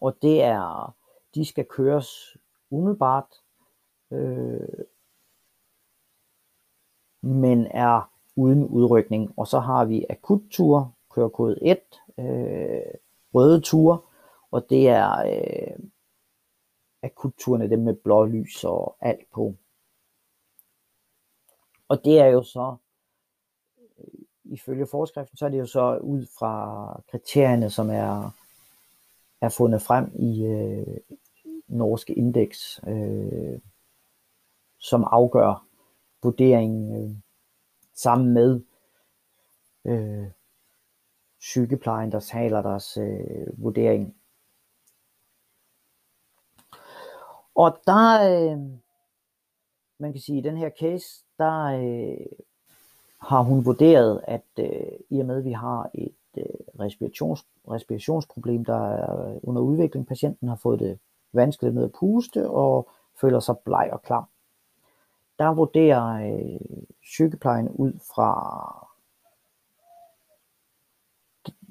og 0.00 0.22
det 0.22 0.42
er, 0.42 0.96
de 1.34 1.44
skal 1.44 1.64
køres 1.64 2.36
umiddelbart, 2.70 3.34
øh, 4.10 4.84
men 7.22 7.66
er 7.66 8.12
uden 8.36 8.64
udrykning. 8.64 9.38
Og 9.38 9.46
så 9.46 9.58
har 9.58 9.84
vi 9.84 10.06
akuttur, 10.10 10.94
kørekode 11.10 11.58
1, 11.62 11.78
øh, 12.18 12.94
røde 13.34 13.60
ture, 13.60 14.00
og 14.50 14.70
det 14.70 14.88
er 14.88 15.10
øh, 15.18 15.78
akutturene, 17.02 17.70
dem 17.70 17.78
med 17.78 17.94
blå 17.94 18.24
lys 18.24 18.64
og 18.64 18.96
alt 19.00 19.30
på. 19.30 19.54
Og 21.88 22.04
det 22.04 22.18
er 22.20 22.26
jo 22.26 22.42
så, 22.42 22.76
ifølge 24.50 24.86
forskriften, 24.86 25.36
så 25.36 25.44
er 25.44 25.48
det 25.48 25.58
jo 25.58 25.66
så 25.66 25.96
ud 25.96 26.26
fra 26.38 27.02
kriterierne, 27.10 27.70
som 27.70 27.90
er, 27.90 28.30
er 29.40 29.48
fundet 29.48 29.82
frem 29.82 30.12
i 30.14 30.44
øh, 30.44 30.96
norske 31.68 32.14
indeks, 32.14 32.80
øh, 32.86 33.60
som 34.78 35.04
afgør 35.04 35.66
vurderingen 36.22 37.04
øh, 37.04 37.16
sammen 37.94 38.34
med 38.34 38.60
øh, 39.84 40.26
sygeplejen, 41.40 42.12
der 42.12 42.20
taler 42.20 42.62
deres 42.62 42.96
øh, 42.96 43.62
vurdering. 43.62 44.16
Og 47.54 47.78
der, 47.86 48.30
øh, 48.30 48.58
man 49.98 50.12
kan 50.12 50.20
sige, 50.20 50.38
i 50.38 50.42
den 50.42 50.56
her 50.56 50.70
case, 50.80 51.24
der 51.38 51.64
øh, 51.64 52.26
har 53.20 53.42
hun 53.42 53.64
vurderet, 53.64 54.20
at 54.24 54.44
øh, 54.58 54.92
i 55.10 55.20
og 55.20 55.26
med, 55.26 55.36
at 55.36 55.44
vi 55.44 55.52
har 55.52 55.90
et 55.94 56.14
øh, 56.36 56.44
respirations, 56.80 57.46
respirationsproblem, 57.70 58.64
der 58.64 58.86
er 58.86 59.38
under 59.42 59.62
udvikling, 59.62 60.06
patienten 60.06 60.48
har 60.48 60.56
fået 60.56 60.80
det 60.80 60.98
vanskeligt 61.32 61.74
med 61.74 61.84
at 61.84 61.92
puste 61.92 62.50
og 62.50 62.88
føler 63.20 63.40
sig 63.40 63.58
bleg 63.58 63.88
og 63.92 64.02
klam, 64.02 64.24
der 65.38 65.54
vurderer 65.54 66.34
øh, 66.34 66.60
sygeplejen 67.02 67.68
ud 67.68 67.92
fra 67.92 68.86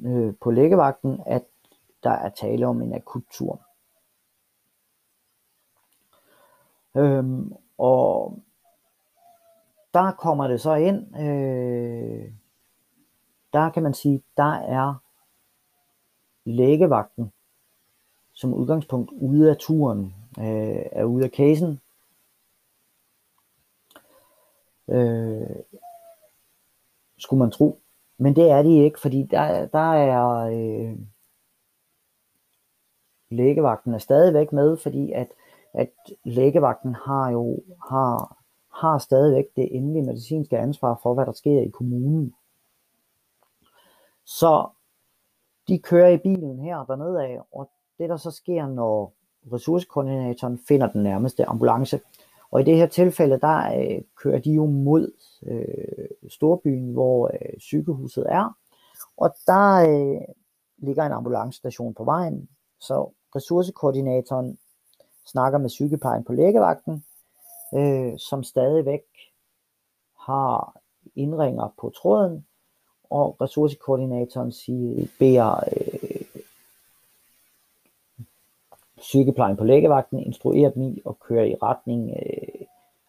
øh, 0.06 0.34
på 0.42 0.52
lægevagten, 0.52 1.22
at 1.26 1.46
der 2.04 2.12
er 2.12 2.30
tale 2.30 2.68
om 2.68 2.82
en 2.82 2.94
akut 2.94 3.24
tur. 3.32 3.62
Øhm, 6.96 7.54
og 7.78 8.40
der 9.94 10.12
kommer 10.12 10.48
det 10.48 10.62
så 10.62 10.74
ind, 10.76 11.16
øh, 11.16 12.32
der 13.54 13.70
kan 13.70 13.84
man 13.84 13.94
sige, 13.94 14.24
der 14.38 14.54
er 14.54 14.96
lægevagten 16.46 17.32
som 18.34 18.54
udgangspunkt 18.54 19.12
ude 19.12 19.50
af 19.50 19.58
turen, 19.58 20.14
øh, 20.40 20.86
er 20.92 21.04
ude 21.04 21.26
af 21.26 21.30
casen, 21.30 21.80
øh, 24.88 25.56
skulle 27.18 27.40
man 27.40 27.52
tro. 27.52 27.80
Men 28.18 28.36
det 28.36 28.52
er 28.52 28.62
de 28.62 28.84
ikke, 28.84 29.00
fordi 29.00 29.24
der, 29.24 29.66
der 29.66 29.94
er 29.94 30.26
øh, 30.38 30.98
lægevagten 33.30 33.94
er 33.94 33.98
stadigvæk 33.98 34.54
med, 34.54 34.78
fordi 34.78 35.12
at, 35.12 35.28
at 35.74 35.90
lægevagten 36.24 36.96
har 36.96 37.30
jo 37.30 37.64
har, 37.90 38.39
har 38.80 38.98
stadigvæk 38.98 39.46
det 39.56 39.76
endelige 39.76 40.06
medicinske 40.06 40.58
ansvar 40.58 41.00
for, 41.04 41.14
hvad 41.14 41.26
der 41.26 41.32
sker 41.32 41.62
i 41.62 41.70
kommunen. 41.70 42.34
Så 44.26 44.70
de 45.68 45.80
kører 45.80 46.10
i 46.10 46.18
bilen 46.18 46.60
her 46.60 46.86
dernede 46.86 47.24
af, 47.24 47.40
og 47.52 47.70
det 47.98 48.10
der 48.10 48.18
så 48.18 48.32
sker, 48.32 48.68
når 48.68 49.14
ressourcekoordinatoren 49.54 50.60
finder 50.68 50.92
den 50.92 51.04
nærmeste 51.04 51.46
ambulance, 51.46 52.00
og 52.52 52.62
i 52.62 52.64
det 52.64 52.78
her 52.78 52.88
tilfælde, 52.88 53.40
der 53.40 53.80
øh, 53.80 54.02
kører 54.16 54.40
de 54.40 54.52
jo 54.52 54.66
mod 54.66 55.12
øh, 55.46 56.30
storbyen, 56.30 56.94
hvor 56.94 57.32
øh, 57.34 57.60
sygehuset 57.60 58.26
er. 58.30 58.58
Og 59.18 59.36
der 59.48 59.76
øh, 59.76 60.22
ligger 60.78 61.04
en 61.04 61.12
ambulancestation 61.12 61.94
på 61.94 62.04
vejen, 62.04 62.50
så 62.80 63.12
ressourcekoordinatoren 63.36 64.58
snakker 65.26 65.60
med 65.60 65.70
sygeplejen 65.70 66.24
på 66.24 66.34
lægevagten, 66.34 67.04
øh, 67.74 68.20
som 68.20 68.44
stadigvæk 68.44 69.04
har 70.20 70.80
indringer 71.16 71.74
på 71.78 71.90
tråden, 71.90 72.46
og 73.10 73.42
ressourcekoordinatoren 73.42 74.52
siger, 74.52 75.08
beder 75.20 75.56
øh, 75.56 76.22
sygeplejen 78.98 79.58
på 79.58 79.64
lægevagten 79.64 80.20
instruerer 80.20 80.70
dem 80.70 80.84
i 80.84 81.02
at 81.08 81.20
køre 81.20 81.50
i 81.50 81.56
retning 81.56 82.10
øh, 82.10 82.66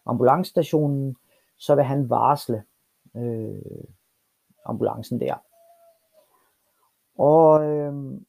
ambulancestationen, 0.07 1.17
så 1.57 1.75
vil 1.75 1.85
han 1.85 2.11
varsle 2.11 2.65
øh, 3.17 3.85
ambulancen 4.65 5.21
der. 5.21 5.35
Og 7.19 7.65
øh, 7.65 8.21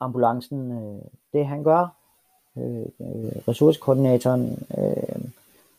ambulancen, 0.00 0.72
øh, 0.72 1.04
det 1.32 1.46
han 1.46 1.64
gør, 1.64 2.01
øh, 2.56 2.86
ressourcekoordinatoren 3.48 4.66
øh, 4.78 5.24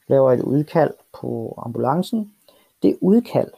laver 0.07 0.31
et 0.31 0.41
udkald 0.41 0.93
på 1.13 1.59
ambulancen. 1.65 2.33
Det 2.83 2.97
udkald, 3.01 3.51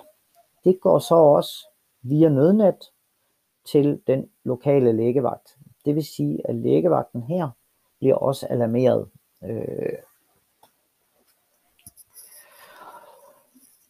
det 0.63 0.79
går 0.81 0.99
så 0.99 1.15
også 1.15 1.67
via 2.01 2.29
nødnet 2.29 2.91
til 3.65 4.01
den 4.07 4.29
lokale 4.43 4.91
lægevagt. 4.91 5.55
Det 5.85 5.95
vil 5.95 6.05
sige, 6.05 6.49
at 6.49 6.55
lægevagten 6.55 7.23
her 7.23 7.49
bliver 7.99 8.15
også 8.15 8.47
alarmeret. 8.47 9.07
Øh, 9.43 9.97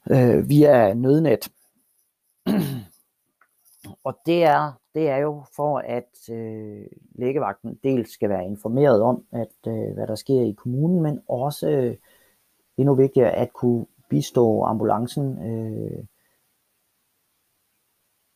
øh, 0.10 0.50
via 0.50 0.94
nødnet. 0.94 1.52
Og 4.04 4.20
det 4.26 4.44
er, 4.44 4.72
det 4.96 5.10
er 5.10 5.18
jo 5.18 5.44
for, 5.56 5.80
at 5.80 6.30
øh, 6.30 6.86
lægevagten 7.16 7.80
dels 7.84 8.12
skal 8.12 8.30
være 8.30 8.46
informeret 8.46 9.02
om, 9.02 9.26
at 9.32 9.68
øh, 9.68 9.94
hvad 9.94 10.08
der 10.08 10.16
sker 10.16 10.42
i 10.42 10.52
kommunen, 10.52 11.02
men 11.02 11.22
også 11.28 11.70
øh, 11.70 11.96
endnu 12.78 12.96
vigtigere 12.96 13.32
at 13.32 13.54
kunne 13.54 13.86
bistå 14.10 14.64
ambulancen 14.64 15.48
øh, 15.48 16.06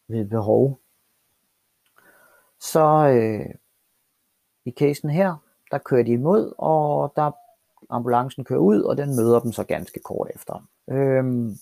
ved 0.07 0.25
behov. 0.25 0.79
Så 2.59 3.09
øh, 3.09 3.55
i 4.65 4.71
casen 4.71 5.09
her, 5.09 5.35
der 5.71 5.77
kører 5.77 6.03
de 6.03 6.11
imod, 6.11 6.53
og 6.57 7.13
der 7.15 7.31
ambulancen 7.89 8.43
kører 8.43 8.59
ud, 8.59 8.81
og 8.81 8.97
den 8.97 9.15
møder 9.15 9.39
dem 9.39 9.51
så 9.51 9.63
ganske 9.63 9.99
kort 9.99 10.31
efter. 10.35 10.67
Øhm, 10.89 11.55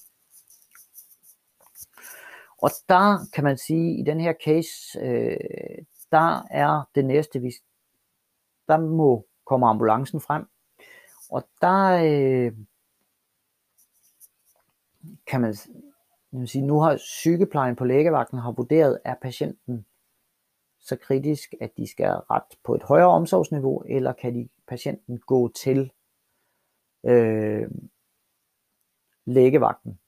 og 2.57 2.69
der 2.89 3.17
kan 3.33 3.43
man 3.43 3.57
sige, 3.57 3.99
i 3.99 4.03
den 4.03 4.19
her 4.19 4.33
case, 4.45 4.99
øh, 4.99 5.85
der 6.11 6.47
er 6.51 6.89
det 6.95 7.05
næste, 7.05 7.39
vi, 7.39 7.51
der 8.67 8.77
må 8.77 9.27
komme 9.45 9.67
ambulancen 9.67 10.21
frem. 10.21 10.45
Og 11.29 11.43
der 11.61 11.89
øh, 11.89 12.53
kan 15.27 15.41
man, 15.41 15.55
man 16.31 16.47
sige, 16.47 16.65
nu 16.65 16.79
har 16.79 16.97
sygeplejen 16.97 17.75
på 17.75 17.85
lægevagten 17.85 18.39
har 18.39 18.51
vurderet, 18.51 18.99
er 19.05 19.15
patienten 19.21 19.85
så 20.79 20.95
kritisk, 20.95 21.53
at 21.61 21.77
de 21.77 21.87
skal 21.87 22.09
ret 22.09 22.57
på 22.63 22.75
et 22.75 22.83
højere 22.83 23.07
omsorgsniveau, 23.07 23.83
eller 23.89 24.13
kan 24.13 24.35
de 24.35 24.49
patienten 24.67 25.19
gå 25.19 25.47
til 25.47 25.91
øh, 27.03 27.71
lægevagten. 29.25 29.99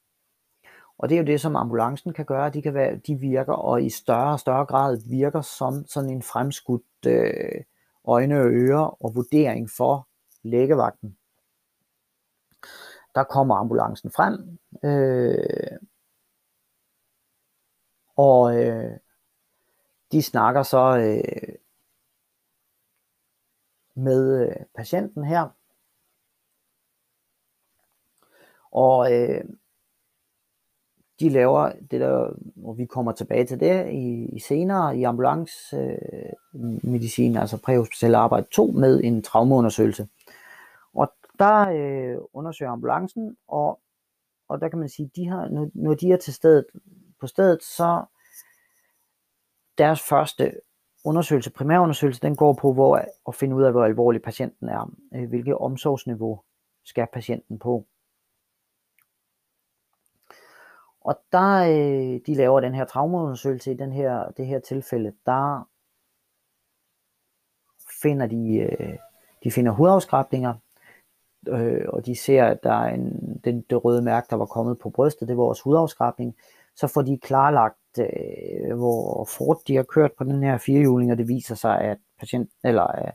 Og 1.00 1.10
det 1.10 1.16
er 1.16 1.20
jo 1.20 1.26
det, 1.26 1.42
som 1.42 1.56
ambulancen 1.56 2.14
kan 2.14 2.26
gøre. 2.26 2.50
De, 2.50 2.62
kan 2.62 2.74
være, 2.74 2.96
de 2.96 3.16
virker, 3.16 3.54
og 3.54 3.84
i 3.84 3.90
større 3.90 4.34
og 4.34 4.40
større 4.40 4.66
grad 4.66 5.10
virker 5.10 5.42
som 5.42 5.88
sådan 5.88 6.10
en 6.10 6.24
fremskudt 6.24 7.06
øh, 7.08 7.64
øjne 8.06 8.40
og 8.40 8.46
ører 8.52 9.04
og 9.04 9.16
vurdering 9.16 9.70
for 9.78 10.08
lægevagten. 10.44 11.18
Der 13.16 13.24
kommer 13.24 13.56
ambulancen 13.56 14.12
frem, 14.12 14.60
øh, 14.84 15.80
og 18.16 18.64
øh, 18.64 18.98
de 20.12 20.22
snakker 20.22 20.64
så 20.64 20.98
øh, 20.98 21.56
med 23.96 24.48
øh, 24.48 24.66
patienten 24.76 25.24
her. 25.24 25.50
Og 28.72 29.14
øh, 29.14 29.44
de 31.20 31.30
laver 31.30 31.72
det 31.92 32.02
der, 32.02 32.34
og 32.64 32.78
vi 32.78 32.86
kommer 32.86 33.12
tilbage 33.12 33.46
til 33.46 33.60
det 33.60 33.90
i, 33.92 34.26
i 34.26 34.40
senere 34.40 34.98
i 34.98 35.04
ambulance 35.04 35.78
øh, 35.78 36.84
medicin, 36.84 37.38
altså 37.38 37.62
præhospital 37.62 38.16
arbejde 38.16 38.48
2 38.52 38.68
med 38.68 39.04
en 39.04 39.22
traumeundersøgelse. 39.22 40.08
Og 40.94 41.14
der 41.40 41.70
øh, 41.70 42.18
undersøger 42.34 42.72
ambulancen, 42.72 43.38
og, 43.48 43.80
og 44.50 44.62
der 44.62 44.70
kan 44.70 44.80
man 44.80 44.90
sige, 44.90 45.12
de 45.16 45.28
har, 45.28 45.50
når, 45.50 45.70
når 45.74 45.94
de 45.94 46.12
er 46.12 46.18
til 46.18 46.34
stedet, 46.34 46.66
på 47.20 47.28
stedet, 47.28 47.64
så 47.64 48.04
deres 49.78 50.02
første 50.02 50.52
undersøgelse, 51.06 51.52
primærundersøgelse, 51.52 52.22
den 52.22 52.36
går 52.36 52.54
på 52.54 52.74
hvor, 52.74 53.06
at 53.28 53.36
finde 53.36 53.56
ud 53.56 53.64
af, 53.64 53.72
hvor 53.72 53.84
alvorlig 53.84 54.22
patienten 54.22 54.70
er. 54.70 54.94
Øh, 55.16 55.30
hvilket 55.30 55.58
omsorgsniveau 55.58 56.40
skal 56.86 57.08
patienten 57.14 57.60
på. 57.60 57.86
Og 61.02 61.20
der, 61.32 61.60
øh, 61.60 62.20
de 62.28 62.36
laver 62.36 62.60
den 62.60 62.76
her 62.76 62.86
traumeundersøgelse 62.86 63.72
i 63.72 63.78
den 63.78 63.92
her, 63.92 64.32
det 64.38 64.46
her 64.46 64.60
tilfælde, 64.60 65.14
der 65.26 65.70
finder 68.02 68.28
de, 68.28 68.58
øh, 68.58 68.98
de 69.44 69.52
finder 69.52 69.72
hudafskrabninger, 69.72 70.54
øh, 71.48 71.86
og 71.88 72.06
de 72.06 72.16
ser, 72.16 72.46
at 72.46 72.64
der 72.64 72.74
er 72.74 72.94
en, 72.94 73.40
den, 73.44 73.62
det 73.70 73.86
røde 73.86 74.02
mærke, 74.02 74.28
der 74.30 74.36
var 74.36 74.46
kommet 74.46 74.80
på 74.80 74.90
brystet, 74.90 75.28
det 75.28 75.38
var 75.38 75.44
vores 75.44 75.62
hudafskrabning. 75.62 76.36
Så 76.76 76.88
får 76.88 77.02
de 77.02 77.18
klarlagt, 77.18 78.00
øh, 78.00 78.78
hvor 78.78 79.26
fort 79.26 79.58
de 79.68 79.76
har 79.76 79.84
kørt 79.84 80.12
på 80.18 80.24
den 80.24 80.44
her 80.44 80.58
firehjuling, 80.58 81.12
og 81.12 81.18
det 81.18 81.28
viser 81.28 81.56
sig, 81.56 81.82
at 81.82 81.98
patient, 82.20 82.50
eller, 82.64 83.00
øh, 83.00 83.12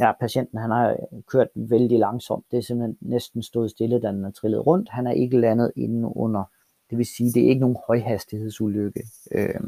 ja, 0.00 0.12
patienten 0.20 0.58
han 0.58 0.70
har 0.70 0.96
kørt 1.26 1.48
vældig 1.54 1.98
langsomt. 1.98 2.44
Det 2.50 2.58
er 2.58 2.62
simpelthen 2.62 2.98
næsten 3.00 3.42
stået 3.42 3.70
stille, 3.70 4.00
da 4.00 4.08
den 4.08 4.24
er 4.24 4.30
trillet 4.30 4.66
rundt. 4.66 4.88
Han 4.88 5.06
er 5.06 5.12
ikke 5.12 5.40
landet 5.40 5.72
inde 5.76 6.16
under 6.16 6.44
det 6.92 6.98
vil 6.98 7.06
sige, 7.06 7.32
det 7.32 7.44
er 7.44 7.48
ikke 7.48 7.60
nogen 7.60 7.76
højhastighedsulykke. 7.86 9.02
Øh, 9.30 9.60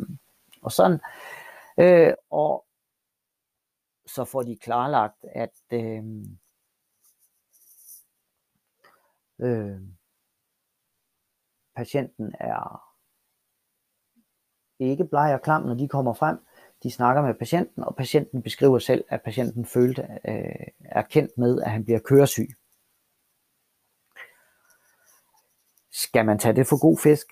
og 0.62 0.73
sådan. 0.73 1.00
Øh, 1.78 2.12
og 2.31 2.66
så 4.07 4.25
får 4.25 4.43
de 4.43 4.57
klarlagt, 4.57 5.25
at 5.35 5.50
øh, 5.73 6.04
øh, 9.40 9.81
patienten 11.76 12.35
er 12.40 12.85
ikke 14.78 15.04
bleg 15.04 15.34
og 15.34 15.43
klam, 15.43 15.63
når 15.63 15.75
de 15.75 15.89
kommer 15.89 16.15
frem. 16.15 16.39
De 16.82 16.91
snakker 16.91 17.23
med 17.23 17.34
patienten, 17.34 17.84
og 17.84 17.97
patienten 17.97 18.43
beskriver 18.43 18.78
selv, 18.78 19.04
at 19.08 19.23
patienten 19.23 19.65
følte, 19.67 20.02
øh, 20.28 20.67
er 20.80 21.02
kendt 21.02 21.39
med, 21.39 21.63
at 21.63 21.71
han 21.71 21.84
bliver 21.84 21.99
køresyg. 21.99 22.49
Skal 25.95 26.26
man 26.26 26.39
tage 26.39 26.57
det 26.57 26.67
for 26.67 26.80
god 26.80 26.99
fisk? 26.99 27.26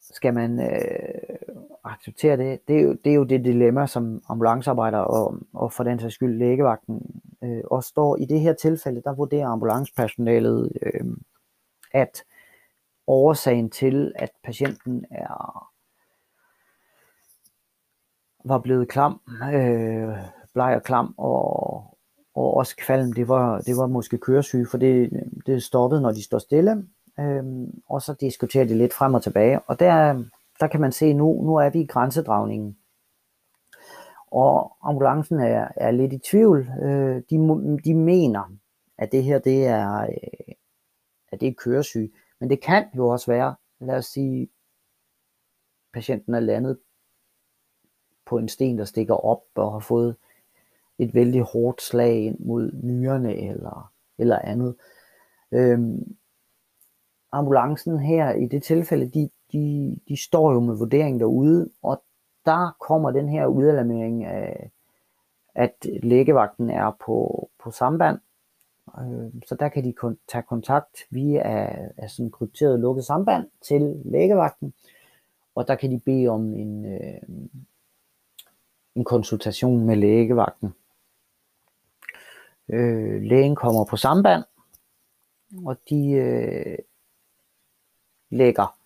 Skal 0.00 0.34
man 0.34 0.60
øh, 0.60 1.38
acceptere 1.84 2.36
det? 2.36 2.60
Det 2.68 2.76
er, 2.76 2.82
jo, 2.82 2.96
det 3.04 3.10
er 3.10 3.14
jo 3.14 3.24
det 3.24 3.44
dilemma, 3.44 3.86
som 3.86 4.22
ambulancearbejder 4.28 4.98
og, 4.98 5.38
og 5.52 5.72
for 5.72 5.84
den 5.84 6.00
sags 6.00 6.14
skyld 6.14 6.38
lægevagten 6.38 7.22
øh, 7.44 7.62
også 7.70 7.88
står. 7.88 8.16
I 8.16 8.24
det 8.24 8.40
her 8.40 8.52
tilfælde, 8.52 9.02
der 9.02 9.14
vurderer 9.14 9.48
ambulancepersonalet, 9.48 10.72
øh, 10.82 11.04
at 11.92 12.24
årsagen 13.06 13.70
til, 13.70 14.12
at 14.16 14.30
patienten 14.44 15.04
er 15.10 15.68
var 18.44 18.58
blevet 18.58 18.88
klam, 18.88 19.20
øh, 19.54 20.16
bleg 20.54 20.76
og 20.76 20.82
klam 20.82 21.14
og, 21.18 21.98
og 22.34 22.54
også 22.54 22.76
kvalm, 22.76 23.12
det 23.12 23.28
var, 23.28 23.60
det 23.60 23.76
var 23.76 23.86
måske 23.86 24.18
køresyge, 24.18 24.66
for 24.70 24.78
det, 24.78 25.10
det 25.46 25.62
stoppede, 25.62 26.00
når 26.00 26.12
de 26.12 26.24
står 26.24 26.38
stille. 26.38 26.88
Øhm, 27.20 27.82
og 27.88 28.02
så 28.02 28.14
diskuterer 28.20 28.64
de 28.64 28.74
lidt 28.74 28.92
frem 28.92 29.14
og 29.14 29.22
tilbage. 29.22 29.60
Og 29.60 29.80
der, 29.80 30.24
der 30.60 30.66
kan 30.66 30.80
man 30.80 30.92
se, 30.92 31.12
nu, 31.12 31.42
nu 31.42 31.56
er 31.56 31.70
vi 31.70 31.80
i 31.80 31.86
grænsedragningen. 31.86 32.78
Og 34.26 34.76
ambulancen 34.82 35.40
er, 35.40 35.68
er 35.76 35.90
lidt 35.90 36.12
i 36.12 36.18
tvivl. 36.18 36.70
Øh, 36.82 37.22
de, 37.30 37.36
de 37.84 37.94
mener, 37.94 38.52
at 38.98 39.12
det 39.12 39.24
her 39.24 39.38
det 39.38 39.66
er, 39.66 40.00
øh, 40.00 40.54
at 41.32 41.40
det 41.40 41.48
er 41.48 41.54
køresyg. 41.58 42.14
Men 42.40 42.50
det 42.50 42.60
kan 42.60 42.84
jo 42.96 43.08
også 43.08 43.30
være, 43.30 43.54
lad 43.80 43.96
os 43.96 44.06
sige, 44.06 44.48
patienten 45.92 46.34
er 46.34 46.40
landet 46.40 46.78
på 48.26 48.38
en 48.38 48.48
sten, 48.48 48.78
der 48.78 48.84
stikker 48.84 49.14
op 49.14 49.42
og 49.54 49.72
har 49.72 49.78
fået 49.78 50.16
et 50.98 51.14
vældig 51.14 51.42
hårdt 51.42 51.82
slag 51.82 52.24
ind 52.24 52.38
mod 52.38 52.70
nyrerne 52.82 53.36
eller, 53.36 53.92
eller 54.18 54.38
andet. 54.38 54.76
Øhm, 55.52 56.16
ambulancen 57.32 57.98
her 57.98 58.32
i 58.32 58.46
det 58.46 58.62
tilfælde, 58.62 59.08
de, 59.08 59.30
de, 59.52 59.96
de 60.08 60.22
står 60.22 60.52
jo 60.52 60.60
med 60.60 60.76
vurdering 60.76 61.20
derude, 61.20 61.70
og 61.82 62.02
der 62.44 62.76
kommer 62.80 63.10
den 63.10 63.28
her 63.28 63.46
udalarmering 63.46 64.24
af, 64.24 64.70
at 65.54 65.86
lægevagten 66.02 66.70
er 66.70 66.96
på, 67.06 67.48
på 67.62 67.70
samband. 67.70 68.18
Øh, 68.98 69.42
så 69.46 69.54
der 69.54 69.68
kan 69.68 69.84
de 69.84 69.94
kon- 70.00 70.24
tage 70.28 70.42
kontakt 70.42 70.98
via 71.10 71.42
af 71.96 72.10
sådan 72.10 72.30
krypteret 72.30 72.80
lukket 72.80 73.04
samband 73.04 73.46
til 73.62 74.02
lægevagten, 74.04 74.74
og 75.54 75.68
der 75.68 75.74
kan 75.74 75.90
de 75.90 76.00
bede 76.04 76.28
om 76.28 76.54
en, 76.54 76.84
øh, 76.84 77.48
en 78.94 79.04
konsultation 79.04 79.86
med 79.86 79.96
lægevagten. 79.96 80.74
Øh, 82.68 83.22
lægen 83.22 83.54
kommer 83.54 83.84
på 83.84 83.96
samband, 83.96 84.44
og 85.64 85.76
de, 85.90 86.10
øh, 86.10 86.78
lægger. 88.30 88.78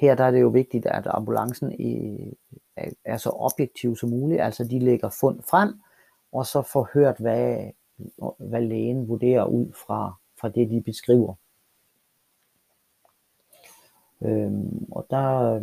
Her 0.00 0.14
der 0.14 0.24
er 0.24 0.30
det 0.30 0.40
jo 0.40 0.48
vigtigt, 0.48 0.86
at 0.86 1.06
ambulancen 1.06 1.72
er 3.04 3.16
så 3.16 3.30
objektiv 3.30 3.96
som 3.96 4.10
muligt, 4.10 4.40
altså 4.40 4.64
de 4.64 4.78
lægger 4.78 5.10
fund 5.20 5.42
frem, 5.50 5.80
og 6.32 6.46
så 6.46 6.62
får 6.62 6.90
hørt, 6.94 7.16
hvad, 7.18 7.70
hvad 8.38 8.60
lægen 8.60 9.08
vurderer 9.08 9.44
ud 9.44 9.72
fra, 9.86 10.14
fra 10.40 10.48
det, 10.48 10.70
de 10.70 10.82
beskriver. 10.82 11.34
Øhm, 14.22 14.86
og 14.92 15.06
der, 15.10 15.60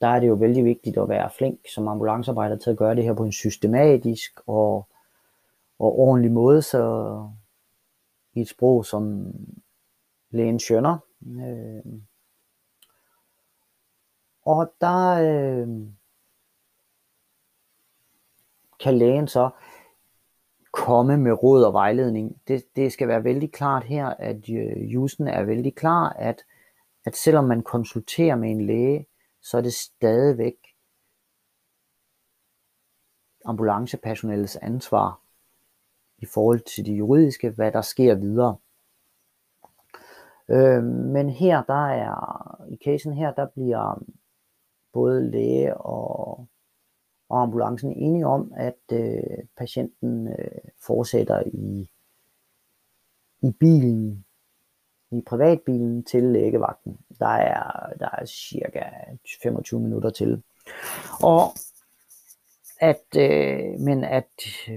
der 0.00 0.06
er 0.06 0.20
det 0.20 0.28
jo 0.28 0.34
vældig 0.34 0.64
vigtigt 0.64 0.98
at 0.98 1.08
være 1.08 1.30
flink 1.38 1.60
som 1.74 1.88
ambulancearbejder 1.88 2.56
til 2.56 2.70
at 2.70 2.76
gøre 2.76 2.94
det 2.94 3.04
her 3.04 3.14
på 3.14 3.24
en 3.24 3.32
systematisk 3.32 4.40
og, 4.46 4.88
og 5.78 5.98
ordentlig 5.98 6.32
måde, 6.32 6.62
så 6.62 7.28
i 8.34 8.40
et 8.40 8.48
sprog, 8.48 8.86
som 8.86 9.32
lægen 10.30 10.58
skønner. 10.58 10.98
Øhm, 11.26 12.02
og 14.44 14.72
der 14.80 15.10
øh, 15.10 15.68
kan 18.80 18.98
lægen 18.98 19.28
så 19.28 19.50
komme 20.72 21.16
med 21.16 21.32
råd 21.32 21.64
og 21.64 21.72
vejledning. 21.72 22.40
Det, 22.48 22.64
det 22.76 22.92
skal 22.92 23.08
være 23.08 23.24
vældig 23.24 23.52
klart 23.52 23.84
her, 23.84 24.06
at 24.06 24.48
øh, 24.50 24.92
Jusen 24.92 25.28
er 25.28 25.42
vældig 25.42 25.74
klar, 25.74 26.08
at, 26.08 26.44
at 27.04 27.16
selvom 27.16 27.44
man 27.44 27.62
konsulterer 27.62 28.36
med 28.36 28.50
en 28.50 28.66
læge, 28.66 29.06
så 29.42 29.56
er 29.56 29.60
det 29.60 29.74
stadigvæk 29.74 30.54
ambulancepersonalets 33.44 34.56
ansvar 34.56 35.20
i 36.18 36.26
forhold 36.26 36.60
til 36.60 36.86
det 36.86 36.98
juridiske, 36.98 37.50
hvad 37.50 37.72
der 37.72 37.82
sker 37.82 38.14
videre. 38.14 38.56
Øh, 40.48 40.84
men 40.84 41.30
her, 41.30 41.62
der 41.62 41.86
er, 41.86 42.60
i 42.70 42.76
casen 42.84 43.12
her, 43.12 43.32
der 43.32 43.46
bliver 43.46 44.02
både 44.92 45.30
læge 45.30 45.76
og, 45.76 46.46
og 47.28 47.42
ambulancen 47.42 47.92
enige 47.92 48.26
om, 48.26 48.52
at 48.56 48.78
øh, 48.92 49.44
patienten 49.56 50.28
øh, 50.28 50.70
fortsætter 50.86 51.42
i, 51.46 51.90
i 53.42 53.50
bilen, 53.60 54.24
i 55.12 55.22
privatbilen 55.26 56.04
til 56.04 56.22
lægevagten. 56.22 56.98
Der 57.18 57.26
er, 57.26 57.92
der 57.98 58.08
er 58.18 58.24
cirka 58.24 58.84
25 59.42 59.80
minutter 59.80 60.10
til. 60.10 60.42
Og 61.22 61.44
at, 62.80 63.04
øh, 63.16 63.80
men 63.80 64.04
at 64.04 64.30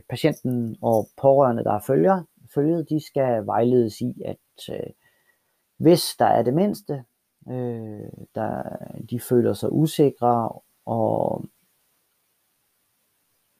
patienten 0.09 0.77
og 0.81 1.09
pårørende, 1.21 1.63
der 1.63 1.79
følger, 1.79 2.23
følget, 2.53 2.89
de 2.89 3.05
skal 3.05 3.45
vejledes 3.45 4.01
i, 4.01 4.21
at 4.25 4.69
øh, 4.69 4.89
hvis 5.77 6.15
der 6.19 6.25
er 6.25 6.41
det 6.41 6.53
mindste, 6.53 7.03
øh, 7.47 8.25
der, 8.35 8.63
de 9.09 9.19
føler 9.19 9.53
sig 9.53 9.71
usikre, 9.71 10.49
og 10.85 11.45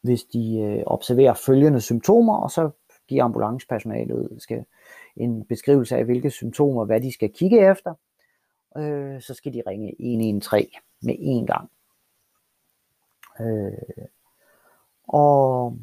hvis 0.02 0.24
de 0.24 0.60
øh, 0.60 0.84
observerer 0.86 1.34
følgende 1.34 1.82
symptomer, 1.82 2.38
og 2.38 2.52
så 2.52 2.69
giver 3.08 3.24
ambulancepersonalet 3.24 4.41
skal 4.41 4.65
en 5.15 5.46
beskrivelse 5.46 5.96
af, 5.96 6.06
hvilke 6.06 6.30
symptomer, 6.30 6.86
hvad 6.86 7.02
de 7.02 7.13
skal 7.13 7.34
kigge 7.34 7.72
efter, 7.72 7.93
øh, 8.78 9.22
så 9.22 9.34
skal 9.34 9.54
de 9.54 9.63
ringe 9.67 9.96
113 10.00 10.69
med 11.02 11.13
én 11.13 11.46
gang. 11.46 11.72
Øh, 13.39 14.08
og 15.08 15.78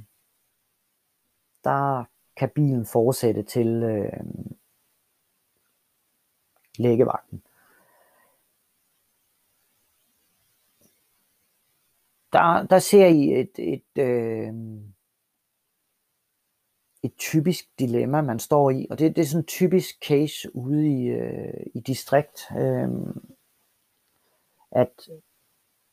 der 1.64 2.04
kan 2.36 2.50
bilen 2.54 2.86
fortsætte 2.86 3.42
til 3.42 3.82
øh, 3.82 4.24
lægevagten. 6.78 7.42
Der, 12.32 12.66
der 12.70 12.78
ser 12.78 13.06
I 13.06 13.40
et, 13.40 13.50
et, 13.58 13.98
øh, 13.98 14.52
et 17.02 17.12
typisk 17.18 17.64
dilemma, 17.78 18.20
man 18.20 18.38
står 18.38 18.70
i, 18.70 18.86
og 18.90 18.98
det, 18.98 19.16
det 19.16 19.22
er 19.22 19.26
sådan 19.26 19.40
en 19.40 19.46
typisk 19.46 20.04
case 20.08 20.56
ude 20.56 20.88
i, 20.88 21.06
øh, 21.06 21.66
i 21.74 21.80
distrikt, 21.80 22.40
øh, 22.58 22.88
at 24.72 25.08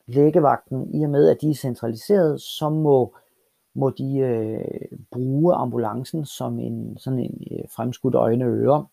lægevagten, 0.06 0.96
i 0.96 1.04
og 1.04 1.10
med 1.10 1.30
at 1.30 1.38
de 1.42 1.50
er 1.50 1.54
centraliseret, 1.54 2.42
så 2.42 2.70
må, 2.70 3.16
må 3.76 3.90
de 3.90 4.18
øh, 4.18 4.98
bruge 5.12 5.56
ambulancen 5.56 6.26
som 6.26 6.60
en 6.60 6.98
sådan 6.98 7.20
en 7.20 7.48
øh, 7.52 7.70
fremskudt 7.70 8.16
øjne 8.16 8.46
og 8.46 8.52
ører 8.52 8.92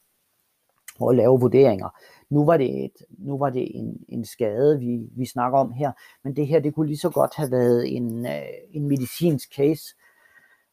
og 1.00 1.14
lave 1.14 1.40
vurderinger. 1.40 1.88
Nu 2.30 2.44
var 2.44 2.56
det, 2.56 2.84
et, 2.84 2.92
nu 3.18 3.38
var 3.38 3.50
det 3.50 3.76
en, 3.76 4.04
en 4.08 4.24
skade, 4.24 4.78
vi, 4.78 5.08
vi 5.16 5.26
snakker 5.26 5.58
om 5.58 5.72
her, 5.72 5.92
men 6.24 6.36
det 6.36 6.46
her, 6.46 6.60
det 6.60 6.74
kunne 6.74 6.86
lige 6.86 6.98
så 6.98 7.10
godt 7.10 7.34
have 7.36 7.50
været 7.50 7.96
en, 7.96 8.26
øh, 8.26 8.42
en 8.70 8.88
medicinsk 8.88 9.54
case, 9.56 9.84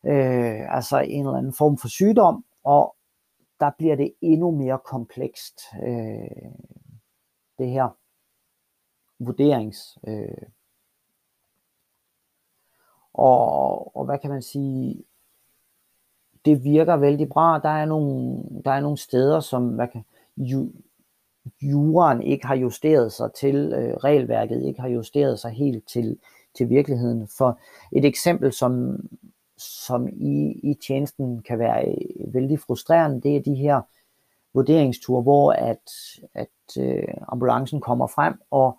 øh, 0.06 0.76
altså 0.76 1.00
en 1.00 1.26
eller 1.26 1.38
anden 1.38 1.54
form 1.54 1.78
for 1.78 1.88
sygdom, 1.88 2.46
og 2.64 2.96
der 3.60 3.72
bliver 3.78 3.96
det 3.96 4.14
endnu 4.22 4.52
mere 4.52 4.80
komplekst, 4.86 5.62
øh, 5.84 6.52
det 7.58 7.70
her 7.70 7.98
vurderings. 9.20 9.98
Øh, 10.08 10.48
og, 13.14 13.98
og 13.98 14.06
hvad 14.06 14.20
kan 14.20 14.30
man 14.30 14.42
sige, 14.42 15.04
det 16.46 16.64
virker 16.64 16.96
vældig 16.96 17.30
bra. 17.30 17.60
Der 17.60 17.70
er 17.70 17.86
nogle, 17.86 18.44
der 18.66 18.72
er 18.72 18.80
nogle 18.80 18.98
steder, 18.98 19.40
som 19.40 19.62
man 19.62 19.90
kan, 19.92 20.04
ju, 20.38 20.72
juraen 21.62 22.22
ikke 22.22 22.48
har 22.48 22.56
justeret 22.56 23.12
sig 23.12 23.34
til, 23.34 23.56
øh, 23.56 23.94
regelværket 23.94 24.64
ikke 24.64 24.82
har 24.82 24.90
justeret 24.90 25.40
sig 25.40 25.52
helt 25.52 25.88
til, 25.88 26.20
til 26.58 26.70
virkeligheden. 26.70 27.28
For 27.38 27.60
et 27.92 28.06
eksempel, 28.06 28.54
som, 28.54 29.00
som 29.58 30.08
i, 30.08 30.60
i 30.64 30.74
tjenesten 30.88 31.42
kan 31.42 31.60
være 31.60 31.86
øh, 31.88 32.34
vældig 32.34 32.60
frustrerende, 32.60 33.22
det 33.22 33.36
er 33.36 33.42
de 33.42 33.56
her 33.56 33.82
vurderingsture, 34.54 35.22
hvor 35.22 35.52
at, 35.52 35.92
at 36.34 36.78
øh, 36.80 37.14
ambulancen 37.28 37.82
kommer 37.82 38.08
frem, 38.08 38.34
og 38.52 38.78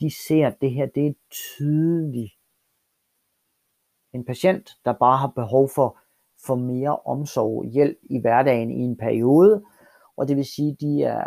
de 0.00 0.10
ser, 0.26 0.46
at 0.46 0.60
det 0.60 0.70
her 0.70 0.86
det 0.86 1.06
er 1.06 1.12
tydeligt 1.30 2.32
en 4.12 4.24
patient, 4.24 4.70
der 4.84 4.92
bare 4.92 5.18
har 5.18 5.26
behov 5.28 5.68
for, 5.74 5.98
for 6.46 6.54
mere 6.54 6.96
omsorg, 6.96 7.64
hjælp 7.64 7.98
i 8.02 8.18
hverdagen 8.20 8.70
i 8.70 8.80
en 8.80 8.96
periode, 8.96 9.62
og 10.16 10.28
det 10.28 10.36
vil 10.36 10.44
sige, 10.44 10.70
at 10.70 10.80
de 10.80 11.02
er, 11.02 11.22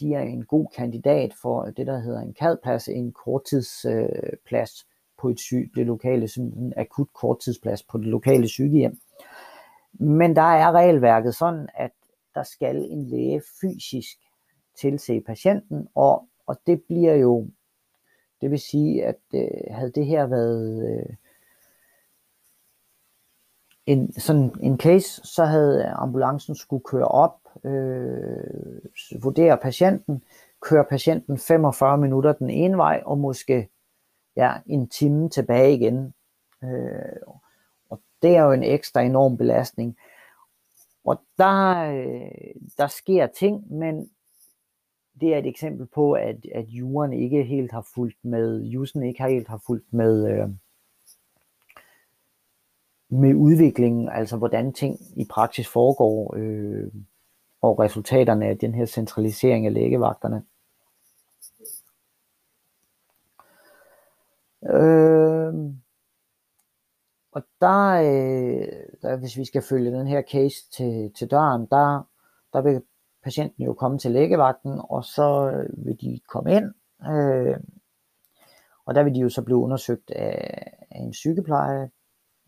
de 0.00 0.14
er 0.14 0.20
en 0.20 0.44
god 0.44 0.66
kandidat 0.76 1.34
for 1.42 1.64
det, 1.64 1.86
der 1.86 1.98
hedder 1.98 2.20
en 2.20 2.34
kadplads, 2.34 2.88
en 2.88 3.12
korttidsplads 3.12 4.80
øh, 4.80 4.86
på 5.18 5.28
et 5.28 5.40
syg, 5.40 5.72
det 5.74 5.86
lokale, 5.86 6.28
en 6.36 6.72
akut 6.76 7.08
korttidsplads 7.12 7.82
på 7.82 7.98
det 7.98 8.06
lokale 8.06 8.48
sygehjem. 8.48 9.00
Men 9.92 10.36
der 10.36 10.42
er 10.42 10.72
regelværket 10.72 11.34
sådan, 11.34 11.68
at 11.74 11.90
der 12.34 12.42
skal 12.42 12.76
en 12.76 13.04
læge 13.04 13.42
fysisk 13.60 14.18
tilse 14.80 15.20
patienten, 15.20 15.88
og, 15.94 16.28
og 16.46 16.56
det 16.66 16.82
bliver 16.82 17.14
jo, 17.14 17.48
det 18.40 18.50
vil 18.50 18.60
sige, 18.60 19.04
at 19.04 19.20
øh, 19.34 19.48
havde 19.70 19.92
det 19.92 20.06
her 20.06 20.26
været 20.26 20.90
øh, 20.90 21.16
en, 23.86 24.12
sådan 24.12 24.52
en 24.60 24.78
case, 24.78 25.20
så 25.24 25.44
havde 25.44 25.86
ambulancen 25.86 26.54
skulle 26.54 26.84
køre 26.84 27.08
op, 27.08 27.43
øh, 27.64 29.22
vurdere 29.22 29.58
patienten, 29.58 30.22
køre 30.60 30.84
patienten 30.84 31.38
45 31.38 31.98
minutter 31.98 32.32
den 32.32 32.50
ene 32.50 32.76
vej, 32.76 33.02
og 33.06 33.18
måske 33.18 33.68
ja, 34.36 34.52
en 34.66 34.88
time 34.88 35.28
tilbage 35.28 35.74
igen. 35.74 36.14
Øh, 36.64 37.22
og 37.90 38.00
det 38.22 38.36
er 38.36 38.42
jo 38.42 38.52
en 38.52 38.62
ekstra 38.62 39.00
enorm 39.00 39.36
belastning. 39.36 39.96
Og 41.04 41.20
der, 41.38 41.84
øh, 41.92 42.54
der 42.78 42.86
sker 42.86 43.26
ting, 43.26 43.72
men 43.72 44.10
det 45.20 45.34
er 45.34 45.38
et 45.38 45.46
eksempel 45.46 45.86
på, 45.86 46.12
at, 46.12 46.46
at 46.54 46.64
juren 46.68 47.12
ikke 47.12 47.42
helt 47.42 47.72
har 47.72 47.86
fulgt 47.94 48.24
med, 48.24 48.62
jusen 48.62 49.02
ikke 49.02 49.24
helt 49.24 49.48
har 49.48 49.62
fulgt 49.66 49.92
med, 49.92 50.28
øh, 50.30 50.48
med 53.08 53.34
udviklingen, 53.34 54.08
altså 54.08 54.36
hvordan 54.36 54.72
ting 54.72 54.98
i 55.16 55.26
praksis 55.30 55.68
foregår, 55.68 56.34
øh, 56.36 56.92
og 57.64 57.78
resultaterne 57.78 58.46
af 58.46 58.58
den 58.58 58.74
her 58.74 58.86
centralisering 58.86 59.66
af 59.66 59.74
lægevagterne. 59.74 60.44
Øh, 64.64 65.54
og 67.32 67.42
der, 67.60 67.90
øh, 67.90 68.68
der, 69.02 69.16
hvis 69.16 69.36
vi 69.36 69.44
skal 69.44 69.62
følge 69.62 69.92
den 69.92 70.06
her 70.06 70.22
case 70.22 70.70
til, 70.70 71.12
til 71.16 71.30
døren, 71.30 71.66
der, 71.70 72.08
der 72.52 72.62
vil 72.62 72.82
patienten 73.22 73.64
jo 73.64 73.74
komme 73.74 73.98
til 73.98 74.10
lægevagten, 74.10 74.80
og 74.88 75.04
så 75.04 75.52
vil 75.72 76.00
de 76.00 76.20
komme 76.28 76.56
ind, 76.56 76.74
øh, 77.12 77.56
og 78.86 78.94
der 78.94 79.02
vil 79.02 79.14
de 79.14 79.20
jo 79.20 79.28
så 79.28 79.42
blive 79.42 79.58
undersøgt 79.58 80.10
af, 80.10 80.72
af 80.90 80.98
en 81.00 81.12
sygepleje, 81.12 81.90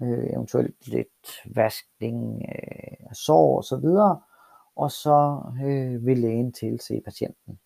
øh, 0.02 0.26
eventuelt 0.33 0.88
lidt 0.88 1.42
vaskning 1.55 2.42
øh, 2.48 3.07
af 3.11 3.16
sår 3.16 3.57
og 3.57 3.64
så 3.64 3.76
videre, 3.76 4.20
og 4.77 4.91
så 4.91 5.41
øh, 5.65 6.07
vil 6.07 6.19
lægen 6.19 6.53
tilse 6.53 7.01
patienten. 7.05 7.59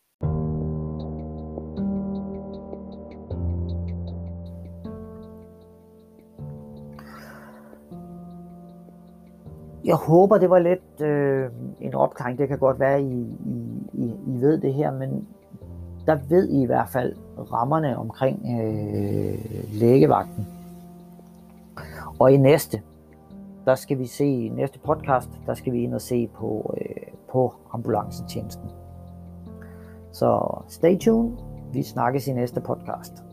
Jeg 9.84 9.96
håber, 9.96 10.38
det 10.38 10.50
var 10.50 10.58
lidt 10.58 11.00
øh, 11.00 11.50
en 11.80 11.94
opklaring. 11.94 12.38
Det 12.38 12.48
kan 12.48 12.58
godt 12.58 12.80
være, 12.80 13.02
I, 13.02 13.26
I, 13.92 14.14
I, 14.26 14.40
ved 14.40 14.60
det 14.60 14.74
her, 14.74 14.90
men 14.92 15.28
der 16.06 16.18
ved 16.28 16.48
I 16.48 16.62
i 16.62 16.66
hvert 16.66 16.88
fald 16.88 17.16
rammerne 17.52 17.96
omkring 17.96 18.38
øh, 18.44 19.38
lægevagten. 19.72 20.46
Og 22.18 22.32
i 22.32 22.36
næste, 22.36 22.82
der 23.64 23.74
skal 23.74 23.98
vi 23.98 24.06
se, 24.06 24.26
i 24.26 24.48
næste 24.48 24.78
podcast, 24.78 25.30
der 25.46 25.54
skal 25.54 25.72
vi 25.72 25.82
ind 25.82 25.94
og 25.94 26.00
se 26.00 26.26
på, 26.26 26.74
øh, 26.80 26.99
på 27.32 27.54
ambulancetjenesten. 27.72 28.70
Så 30.12 30.62
stay 30.68 30.98
tuned. 30.98 31.38
Vi 31.72 31.82
snakkes 31.82 32.28
i 32.28 32.32
næste 32.32 32.60
podcast. 32.60 33.29